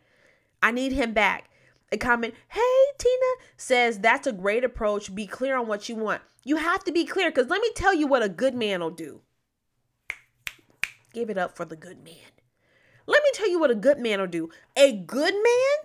[0.62, 1.50] I need him back.
[1.92, 5.14] A comment, hey Tina says that's a great approach.
[5.14, 6.22] Be clear on what you want.
[6.44, 8.90] You have to be clear because let me tell you what a good man will
[8.90, 9.20] do.
[11.12, 12.14] Give it up for the good man.
[13.06, 14.50] Let me tell you what a good man will do.
[14.76, 15.76] A good man,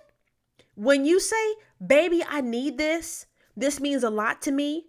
[0.74, 1.54] when you say,
[1.86, 3.26] baby, I need this,
[3.56, 4.86] this means a lot to me.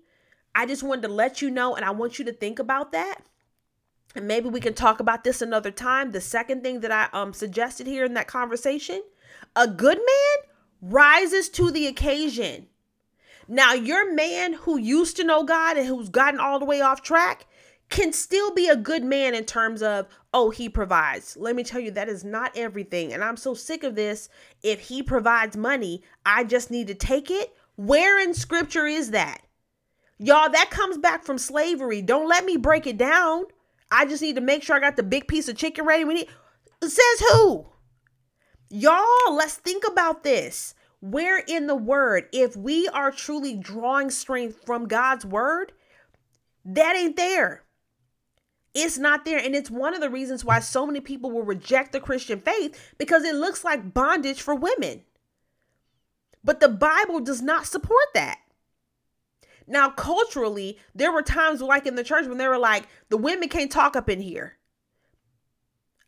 [0.55, 3.21] I just wanted to let you know, and I want you to think about that.
[4.15, 6.11] And maybe we can talk about this another time.
[6.11, 9.01] The second thing that I um suggested here in that conversation,
[9.55, 10.49] a good man
[10.81, 12.67] rises to the occasion.
[13.47, 17.01] Now, your man who used to know God and who's gotten all the way off
[17.01, 17.47] track,
[17.89, 21.37] can still be a good man in terms of, oh, he provides.
[21.37, 23.13] Let me tell you, that is not everything.
[23.13, 24.29] And I'm so sick of this.
[24.63, 27.55] If he provides money, I just need to take it.
[27.75, 29.41] Where in scripture is that?
[30.17, 32.01] Y'all, that comes back from slavery.
[32.01, 33.45] Don't let me break it down.
[33.91, 36.03] I just need to make sure I got the big piece of chicken ready.
[36.03, 36.27] We need,
[36.81, 37.67] says who?
[38.69, 40.73] Y'all, let's think about this.
[40.99, 45.73] Where in the word, if we are truly drawing strength from God's word,
[46.65, 47.63] that ain't there.
[48.73, 49.37] It's not there.
[49.37, 52.93] And it's one of the reasons why so many people will reject the Christian faith
[52.97, 55.03] because it looks like bondage for women.
[56.43, 58.39] But the Bible does not support that.
[59.65, 63.47] Now, culturally, there were times like in the church when they were like, the women
[63.47, 64.57] can't talk up in here.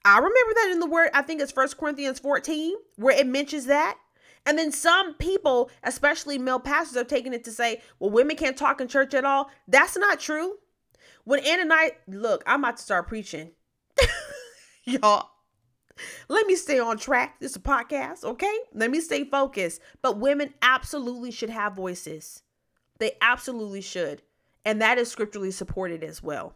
[0.03, 3.65] I remember that in the word, I think it's First Corinthians 14, where it mentions
[3.65, 3.97] that.
[4.45, 8.57] And then some people, especially male pastors, have taken it to say, well, women can't
[8.57, 9.49] talk in church at all.
[9.67, 10.57] That's not true.
[11.25, 13.51] When I look, I'm about to start preaching.
[14.85, 15.29] Y'all,
[16.29, 17.39] Let me stay on track.
[17.39, 18.57] This is a podcast, okay?
[18.73, 19.81] Let me stay focused.
[20.01, 22.43] But women absolutely should have voices.
[22.99, 24.21] They absolutely should.
[24.63, 26.55] And that is scripturally supported as well.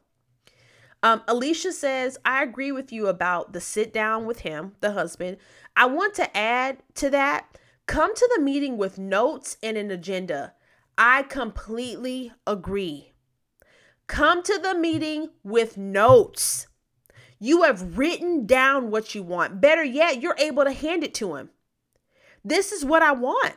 [1.01, 5.38] Um, Alicia says, I agree with you about the sit down with him, the husband.
[5.76, 7.57] I want to add to that
[7.88, 10.53] come to the meeting with notes and an agenda.
[10.97, 13.09] I completely agree.
[14.10, 16.66] Come to the meeting with notes.
[17.39, 19.62] You have written down what you want.
[19.62, 21.51] Better yet, you're able to hand it to him.
[22.43, 23.53] This is what I want.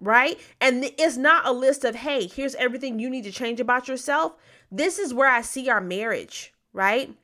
[0.00, 0.40] Right?
[0.58, 4.36] And it's not a list of, hey, here's everything you need to change about yourself.
[4.72, 7.14] This is where I see our marriage, right?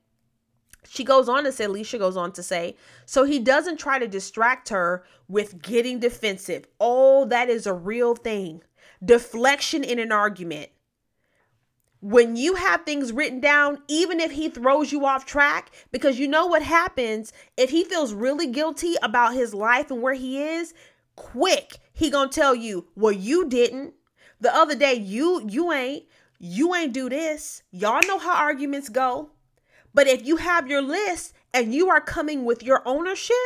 [0.87, 2.77] She goes on to say, Alicia goes on to say,
[3.07, 6.67] so he doesn't try to distract her with getting defensive.
[6.79, 8.63] Oh, that is a real thing.
[9.03, 10.69] Deflection in an argument
[12.01, 16.27] when you have things written down, even if he throws you off track, because you
[16.27, 20.73] know what happens if he feels really guilty about his life and where he is,
[21.17, 23.95] quick, he gonna tell you, well, you didn't.
[24.41, 26.05] The other day, you you ain't,
[26.39, 27.63] you ain't do this.
[27.71, 29.31] Y'all know how arguments go.
[29.93, 33.37] But if you have your list and you are coming with your ownership,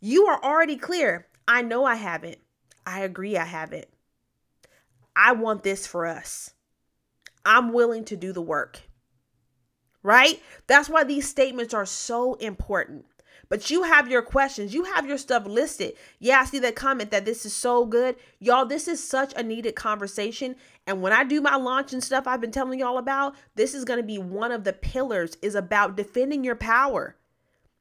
[0.00, 1.26] you are already clear.
[1.46, 2.38] I know I haven't.
[2.86, 3.88] I agree I haven't.
[5.14, 6.54] I want this for us.
[7.48, 8.82] I'm willing to do the work.
[10.02, 10.40] Right?
[10.66, 13.06] That's why these statements are so important.
[13.48, 15.94] But you have your questions, you have your stuff listed.
[16.18, 18.16] Yeah, I see that comment that this is so good.
[18.38, 20.56] Y'all, this is such a needed conversation.
[20.86, 23.86] And when I do my launch and stuff I've been telling y'all about, this is
[23.86, 27.16] going to be one of the pillars is about defending your power.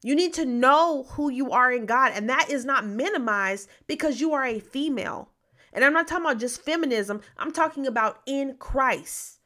[0.01, 4.21] You need to know who you are in God, and that is not minimized because
[4.21, 5.31] you are a female.
[5.73, 9.36] And I'm not talking about just feminism, I'm talking about in Christ.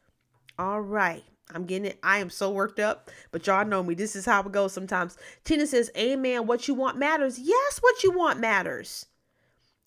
[0.62, 1.24] All right.
[1.52, 1.98] I'm getting it.
[2.04, 3.94] I am so worked up, but y'all know me.
[3.94, 5.18] This is how it goes sometimes.
[5.42, 6.46] Tina says, Amen.
[6.46, 7.36] What you want matters.
[7.36, 9.06] Yes, what you want matters.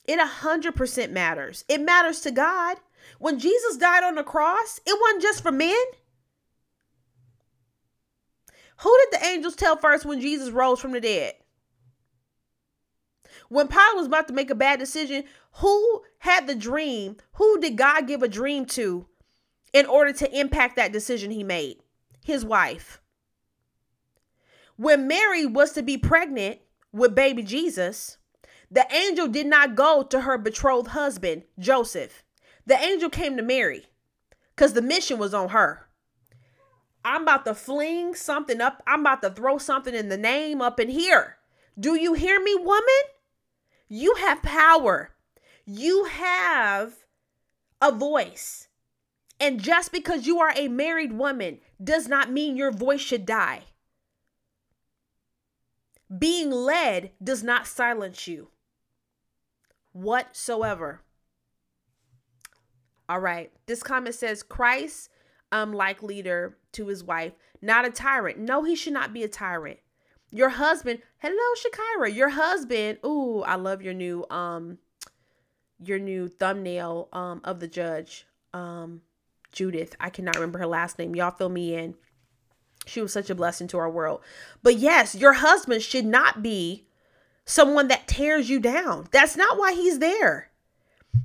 [0.03, 1.63] It a hundred percent matters.
[1.69, 2.75] It matters to God.
[3.19, 5.85] When Jesus died on the cross, it wasn't just for men.
[8.81, 11.35] Who did the angels tell first when Jesus rose from the dead?
[13.47, 15.23] When Pilate was about to make a bad decision,
[15.53, 17.15] who had the dream?
[17.35, 19.05] Who did God give a dream to
[19.73, 21.77] in order to impact that decision he made
[22.23, 23.01] his wife.
[24.77, 26.59] When Mary was to be pregnant
[26.91, 28.17] with baby Jesus,
[28.69, 32.23] the angel did not go to her betrothed husband, Joseph.
[32.65, 33.85] The angel came to Mary
[34.55, 35.87] because the mission was on her.
[37.05, 38.81] I'm about to fling something up.
[38.87, 41.37] I'm about to throw something in the name up in here.
[41.79, 43.03] Do you hear me, woman?
[43.87, 45.11] You have power.
[45.65, 46.95] You have
[47.79, 48.67] a voice.
[49.39, 53.63] And just because you are a married woman does not mean your voice should die.
[56.17, 58.49] Being led does not silence you
[59.91, 61.01] whatsoever.
[63.07, 63.51] All right.
[63.65, 65.09] This comment says Christ
[65.51, 68.37] um like leader to his wife, not a tyrant.
[68.37, 69.79] No, he should not be a tyrant.
[70.31, 72.13] Your husband, hello Shakira.
[72.13, 74.79] Your husband, ooh, I love your new um
[75.83, 78.25] your new thumbnail um of the judge.
[78.53, 79.01] Um
[79.55, 79.95] Judith.
[79.99, 81.15] I cannot remember her last name.
[81.15, 81.95] Y'all fill me in.
[82.85, 84.21] She was such a blessing to our world.
[84.61, 86.85] But yes, your husband should not be
[87.45, 89.07] someone that tears you down.
[89.11, 90.51] That's not why he's there.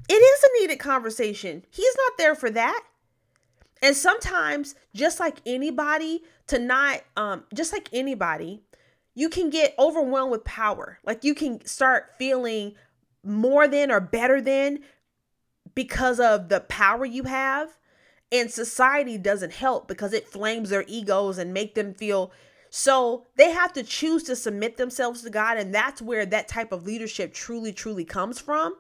[0.09, 1.65] It is a needed conversation.
[1.71, 2.83] He's not there for that.
[3.83, 8.63] And sometimes, just like anybody, to not, um, just like anybody,
[9.15, 10.99] you can get overwhelmed with power.
[11.05, 12.75] Like you can start feeling
[13.23, 14.81] more than or better than
[15.75, 17.77] because of the power you have
[18.33, 22.33] and society doesn't help because it flames their egos and make them feel
[22.71, 26.73] so they have to choose to submit themselves to God and that's where that type
[26.73, 28.77] of leadership truly truly comes from.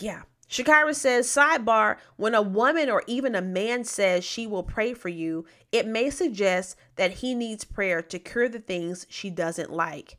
[0.00, 0.22] Yeah.
[0.48, 5.08] Shakira says, sidebar, when a woman or even a man says she will pray for
[5.08, 10.18] you, it may suggest that he needs prayer to cure the things she doesn't like.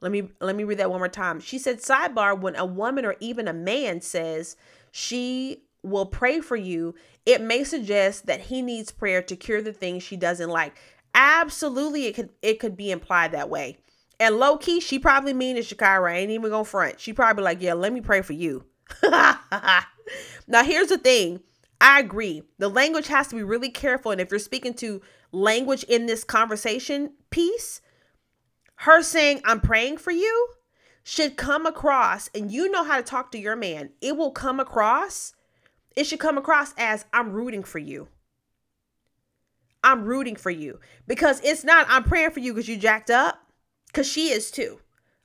[0.00, 1.38] Let me let me read that one more time.
[1.38, 4.56] She said, sidebar, when a woman or even a man says
[4.90, 6.94] she will pray for you,
[7.24, 10.74] it may suggest that he needs prayer to cure the things she doesn't like.
[11.14, 13.78] Absolutely, it could it could be implied that way.
[14.18, 16.14] And low key, she probably mean it, Shakira.
[16.14, 17.00] ain't even gonna front.
[17.00, 18.64] She probably like, yeah, let me pray for you.
[19.02, 19.82] now,
[20.64, 21.40] here's the thing.
[21.80, 22.44] I agree.
[22.58, 24.12] The language has to be really careful.
[24.12, 25.02] And if you're speaking to
[25.32, 27.80] language in this conversation piece,
[28.76, 30.48] her saying, I'm praying for you,
[31.02, 34.60] should come across, and you know how to talk to your man, it will come
[34.60, 35.34] across
[35.96, 38.08] it should come across as I'm rooting for you.
[39.84, 43.38] I'm rooting for you because it's not I'm praying for you because you jacked up.
[43.92, 44.78] Cause she is too.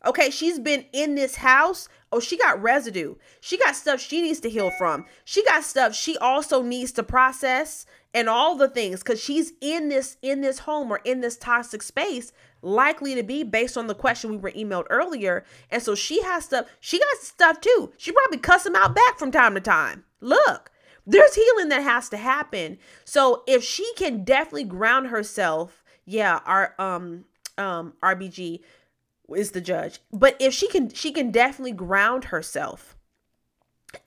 [0.05, 1.88] Okay, she's been in this house.
[2.11, 3.15] Oh, she got residue.
[3.39, 5.05] She got stuff she needs to heal from.
[5.26, 9.89] She got stuff she also needs to process and all the things cuz she's in
[9.89, 13.95] this in this home or in this toxic space likely to be based on the
[13.95, 15.45] question we were emailed earlier.
[15.70, 16.68] And so she has stuff.
[16.80, 17.93] She got stuff too.
[17.97, 20.03] She probably cuss him out back from time to time.
[20.22, 20.72] Look,
[21.05, 22.78] there's healing that has to happen.
[23.05, 27.26] So if she can definitely ground herself, yeah, our um
[27.57, 28.61] um RBG
[29.36, 29.99] is the judge.
[30.11, 32.97] But if she can she can definitely ground herself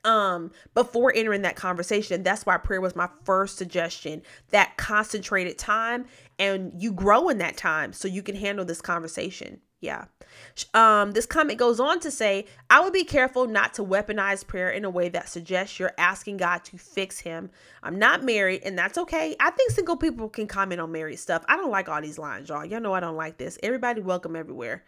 [0.05, 6.05] um before entering that conversation that's why prayer was my first suggestion that concentrated time
[6.39, 10.05] and you grow in that time so you can handle this conversation yeah
[10.75, 14.71] um this comment goes on to say i would be careful not to weaponize prayer
[14.71, 17.51] in a way that suggests you're asking god to fix him
[17.83, 21.45] i'm not married and that's okay i think single people can comment on married stuff
[21.49, 24.37] i don't like all these lines y'all y'all know i don't like this everybody welcome
[24.37, 24.85] everywhere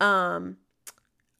[0.00, 0.56] um,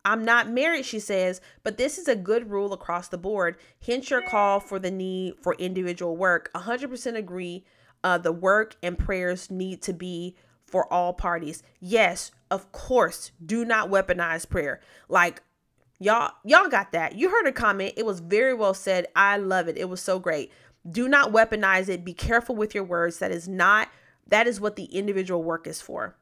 [0.04, 3.56] I'm not married, she says, but this is a good rule across the board.
[3.84, 6.50] Hence your call for the need for individual work.
[6.54, 7.64] 100% agree.
[8.02, 10.36] Uh, the work and prayers need to be
[10.66, 11.62] for all parties.
[11.80, 14.80] Yes, of course, do not weaponize prayer.
[15.08, 15.42] Like
[15.98, 17.16] y'all y'all got that.
[17.16, 17.94] You heard a comment.
[17.96, 19.06] It was very well said.
[19.16, 19.78] I love it.
[19.78, 20.52] It was so great.
[20.88, 22.04] Do not weaponize it.
[22.04, 23.18] Be careful with your words.
[23.18, 23.88] That is not
[24.28, 26.14] that is what the individual work is for.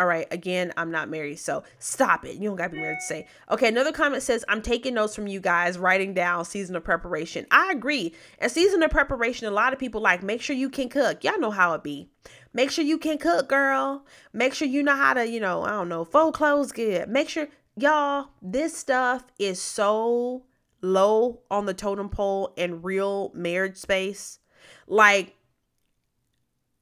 [0.00, 2.36] All right, again, I'm not married, so stop it.
[2.36, 3.26] You don't gotta be married to say.
[3.50, 7.46] Okay, another comment says, I'm taking notes from you guys, writing down season of preparation.
[7.50, 8.14] I agree.
[8.38, 11.22] And season of preparation, a lot of people like, make sure you can cook.
[11.22, 12.08] Y'all know how it be.
[12.54, 14.04] Make sure you can cook, girl.
[14.32, 17.08] Make sure you know how to, you know, I don't know, fold clothes good.
[17.08, 20.44] Make sure, y'all, this stuff is so
[20.82, 24.38] low on the totem pole in real marriage space.
[24.86, 25.36] Like,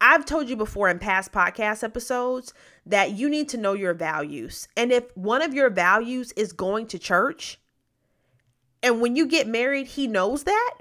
[0.01, 2.55] I've told you before in past podcast episodes
[2.87, 4.67] that you need to know your values.
[4.77, 7.61] And if one of your values is going to church,
[8.83, 10.79] and when you get married, he knows that,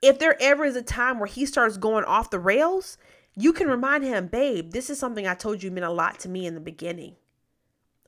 [0.00, 2.96] if there ever is a time where he starts going off the rails,
[3.38, 6.28] you can remind him, babe, this is something I told you meant a lot to
[6.28, 7.14] me in the beginning.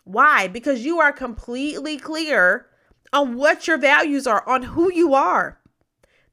[0.03, 0.49] Why?
[0.49, 2.67] Because you are completely clear
[3.13, 5.61] on what your values are, on who you are.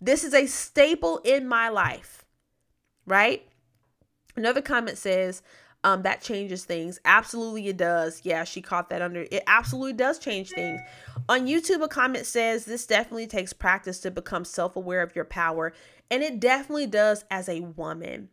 [0.02, 2.26] This is a staple in my life,
[3.06, 3.48] right?
[4.36, 5.44] Another comment says,
[5.84, 7.00] um, that changes things.
[7.06, 8.22] Absolutely, it does.
[8.24, 9.28] Yeah, she caught that under.
[9.30, 10.82] It absolutely does change things.
[11.30, 15.24] On YouTube, a comment says this definitely takes practice to become self aware of your
[15.24, 15.72] power,
[16.10, 18.30] and it definitely does as a woman.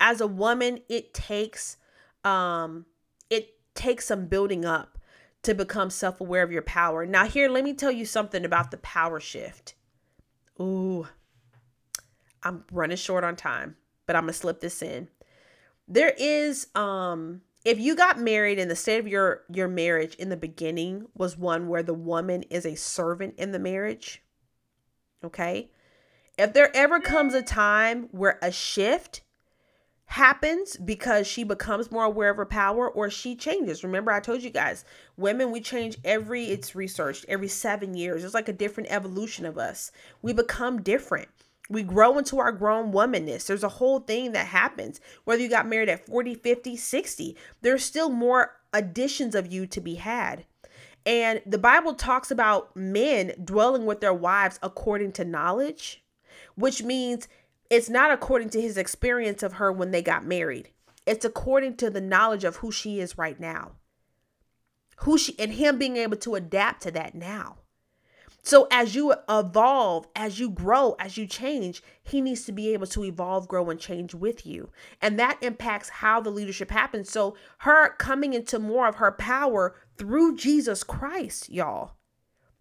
[0.00, 1.76] As a woman, it takes
[2.24, 2.86] um,
[3.30, 4.98] it takes some building up
[5.42, 7.06] to become self aware of your power.
[7.06, 9.74] Now, here, let me tell you something about the power shift.
[10.60, 11.06] Ooh,
[12.42, 13.76] I'm running short on time,
[14.06, 15.08] but I'm gonna slip this in
[15.88, 20.28] there is um if you got married and the state of your your marriage in
[20.28, 24.22] the beginning was one where the woman is a servant in the marriage
[25.24, 25.70] okay
[26.36, 29.22] if there ever comes a time where a shift
[30.08, 34.42] happens because she becomes more aware of her power or she changes remember i told
[34.42, 34.84] you guys
[35.18, 39.58] women we change every it's researched every seven years it's like a different evolution of
[39.58, 39.92] us
[40.22, 41.28] we become different
[41.70, 43.46] we grow into our grown womanness.
[43.46, 45.00] There's a whole thing that happens.
[45.24, 49.80] Whether you got married at 40, 50, 60, there's still more additions of you to
[49.80, 50.44] be had.
[51.04, 56.02] And the Bible talks about men dwelling with their wives according to knowledge,
[56.54, 57.28] which means
[57.70, 60.70] it's not according to his experience of her when they got married.
[61.06, 63.72] It's according to the knowledge of who she is right now.
[64.98, 67.58] Who she and him being able to adapt to that now.
[68.42, 72.86] So as you evolve, as you grow, as you change, he needs to be able
[72.88, 74.70] to evolve, grow, and change with you.
[75.02, 77.10] And that impacts how the leadership happens.
[77.10, 81.92] So her coming into more of her power through Jesus Christ, y'all,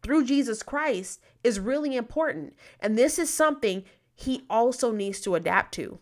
[0.04, 2.56] through Jesus Christ is really important.
[2.82, 3.86] And this is something
[4.18, 6.00] he also needs to adapt to.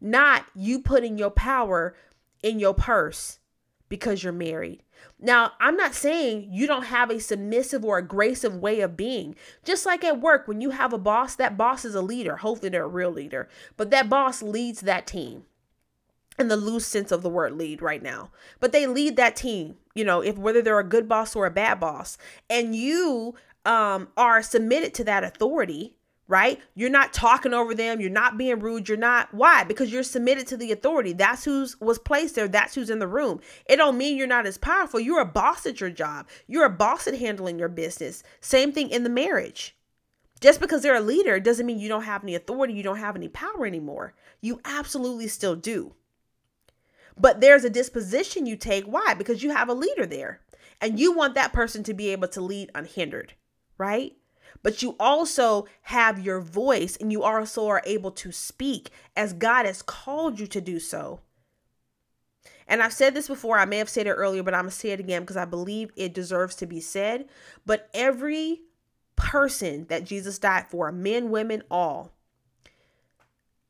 [0.00, 1.94] Not you putting your power
[2.42, 3.38] in your purse
[3.88, 4.82] because you're married.
[5.20, 9.36] Now, I'm not saying you don't have a submissive or aggressive way of being.
[9.64, 12.36] Just like at work, when you have a boss, that boss is a leader.
[12.36, 15.44] Hopefully, they're a real leader, but that boss leads that team
[16.36, 18.30] in the loose sense of the word lead right now.
[18.58, 21.50] But they lead that team, you know, if whether they're a good boss or a
[21.52, 22.18] bad boss,
[22.50, 25.94] and you um, are submitted to that authority
[26.26, 26.60] right?
[26.74, 28.00] You're not talking over them.
[28.00, 28.88] You're not being rude.
[28.88, 29.64] You're not why?
[29.64, 31.12] Because you're submitted to the authority.
[31.12, 32.48] That's who's was placed there.
[32.48, 33.40] That's who's in the room.
[33.66, 35.00] It don't mean you're not as powerful.
[35.00, 36.28] You're a boss at your job.
[36.46, 38.22] You're a boss at handling your business.
[38.40, 39.76] Same thing in the marriage.
[40.40, 43.16] Just because they're a leader doesn't mean you don't have any authority, you don't have
[43.16, 44.14] any power anymore.
[44.40, 45.94] You absolutely still do.
[47.16, 48.84] But there's a disposition you take.
[48.84, 49.14] Why?
[49.14, 50.40] Because you have a leader there
[50.80, 53.34] and you want that person to be able to lead unhindered,
[53.78, 54.14] right?
[54.64, 59.66] But you also have your voice and you also are able to speak as God
[59.66, 61.20] has called you to do so.
[62.66, 64.76] And I've said this before, I may have said it earlier, but I'm going to
[64.76, 67.28] say it again because I believe it deserves to be said.
[67.66, 68.62] But every
[69.16, 72.14] person that Jesus died for, men, women, all,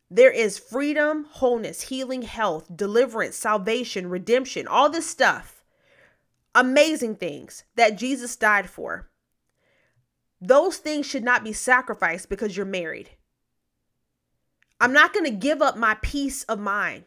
[0.09, 5.65] there is freedom, wholeness, healing, health, deliverance, salvation, redemption, all this stuff.
[6.55, 9.09] Amazing things that Jesus died for.
[10.47, 13.11] Those things should not be sacrificed because you're married.
[14.81, 17.05] I'm not going to give up my peace of mind,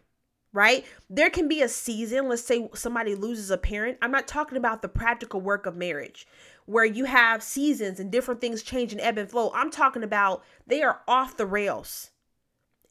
[0.53, 0.85] right?
[1.09, 3.97] There can be a season, let's say somebody loses a parent.
[4.01, 6.25] I'm not talking about the practical work of marriage
[6.65, 9.51] where you have seasons and different things change and ebb and flow.
[9.53, 12.11] I'm talking about they are off the rails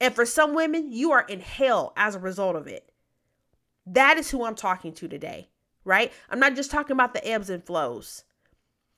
[0.01, 2.91] and for some women, you are in hell as a result of it.
[3.87, 5.49] That is who I'm talking to today,
[5.85, 6.13] right?
[6.29, 8.25] I'm not just talking about the ebbs and flows.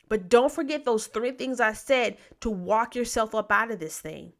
[0.09, 4.01] But don't forget those three things I said to walk yourself up out of this
[4.01, 4.33] thing.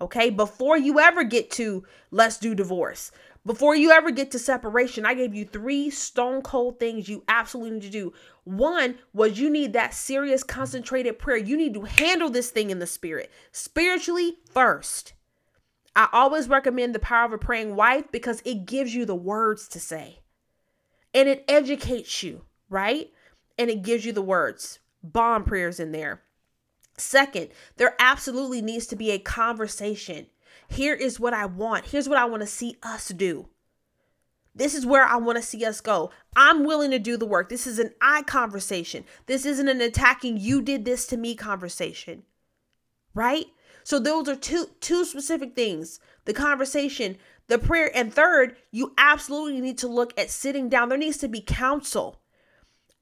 [0.00, 0.30] Okay?
[0.30, 3.12] Before you ever get to let's do divorce,
[3.46, 7.72] before you ever get to separation, I gave you three stone cold things you absolutely
[7.72, 8.12] need to do.
[8.44, 11.36] One was you need that serious, concentrated prayer.
[11.36, 15.12] You need to handle this thing in the spirit, spiritually first.
[15.94, 19.68] I always recommend the power of a praying wife because it gives you the words
[19.68, 20.20] to say
[21.14, 23.10] and it educates you, right?
[23.56, 24.80] And it gives you the words.
[25.04, 26.22] Bomb prayers in there.
[26.96, 30.26] Second, there absolutely needs to be a conversation.
[30.68, 31.86] Here is what I want.
[31.86, 33.48] Here's what I want to see us do.
[34.54, 36.10] This is where I want to see us go.
[36.36, 37.48] I'm willing to do the work.
[37.48, 39.04] This is an I conversation.
[39.26, 42.22] This isn't an attacking you did this to me conversation.
[43.14, 43.46] Right?
[43.82, 46.00] So those are two two specific things.
[46.24, 50.88] The conversation, the prayer, and third, you absolutely need to look at sitting down.
[50.88, 52.20] There needs to be counsel.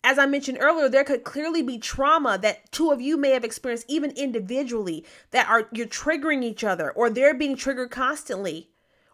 [0.04, 3.44] As I mentioned earlier, there could clearly be trauma that two of you may have
[3.44, 8.70] experienced even individually that are you're triggering each other or they're being triggered constantly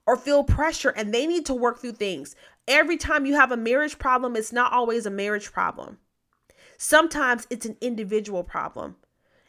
[0.06, 2.34] or feel pressure and they need to work through things.
[2.66, 5.98] Every time you have a marriage problem, it's not always a marriage problem.
[6.78, 8.96] Sometimes it's an individual problem.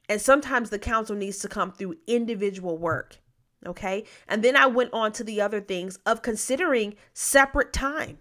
[0.09, 3.17] And sometimes the counsel needs to come through individual work.
[3.65, 4.05] Okay.
[4.27, 8.17] And then I went on to the other things of considering separate time.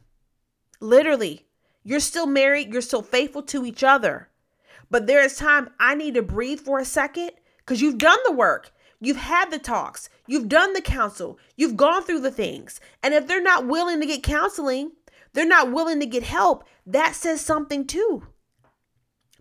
[0.80, 1.47] Literally,
[1.82, 4.28] you're still married, you're still faithful to each other.
[4.90, 8.32] But there is time I need to breathe for a second because you've done the
[8.32, 8.72] work.
[9.00, 12.80] You've had the talks, you've done the counsel, you've gone through the things.
[13.00, 14.90] And if they're not willing to get counseling,
[15.34, 18.26] they're not willing to get help, that says something too.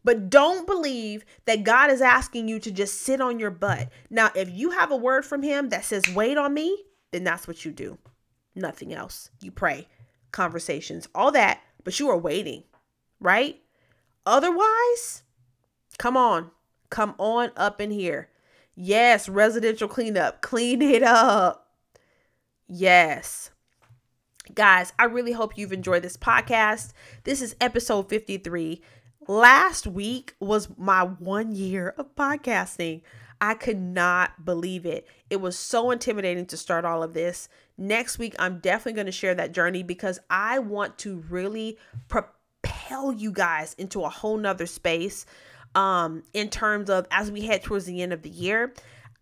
[0.03, 3.89] But don't believe that God is asking you to just sit on your butt.
[4.11, 7.47] Now, if you have a word from Him that says, wait on me, then that's
[7.47, 7.97] what you do.
[8.53, 9.31] Nothing else.
[9.41, 9.88] You pray,
[10.31, 12.63] conversations, all that, but you are waiting,
[13.19, 13.61] right?
[14.25, 15.23] Otherwise,
[15.97, 16.51] come on,
[16.89, 18.30] come on up in here.
[18.75, 21.69] Yes, residential cleanup, clean it up.
[22.67, 23.51] Yes.
[24.53, 26.93] Guys, I really hope you've enjoyed this podcast.
[27.23, 28.82] This is episode 53
[29.28, 33.01] last week was my one year of podcasting.
[33.39, 35.07] I could not believe it.
[35.30, 37.49] It was so intimidating to start all of this.
[37.78, 43.13] Next week, I'm definitely going to share that journey because I want to really propel
[43.13, 45.25] you guys into a whole nother space
[45.75, 48.73] um, in terms of as we head towards the end of the year.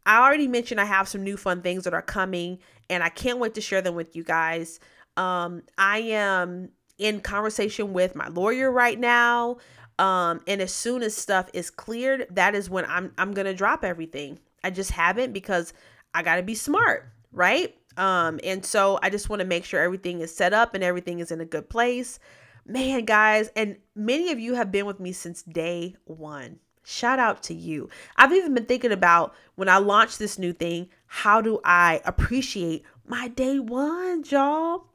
[0.05, 3.39] I already mentioned I have some new fun things that are coming, and I can't
[3.39, 4.79] wait to share them with you guys.
[5.17, 9.57] Um, I am in conversation with my lawyer right now
[9.97, 13.83] um, and as soon as stuff is cleared, that is when I'm I'm gonna drop
[13.83, 14.39] everything.
[14.63, 15.73] I just haven't because
[16.13, 17.75] I gotta be smart, right?
[17.97, 21.19] Um, and so I just want to make sure everything is set up and everything
[21.19, 22.19] is in a good place.
[22.65, 26.59] Man, guys, and many of you have been with me since day one.
[26.83, 27.89] Shout out to you.
[28.15, 32.83] I've even been thinking about when I launch this new thing, how do I appreciate
[33.07, 34.85] my day one, y'all?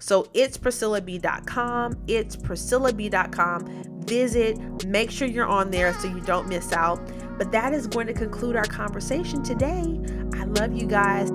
[0.00, 1.96] So it's priscillab.com.
[2.08, 4.02] It's priscillab.com.
[4.04, 7.00] Visit, make sure you're on there so you don't miss out.
[7.38, 10.00] But that is going to conclude our conversation today.
[10.34, 11.30] I love you guys.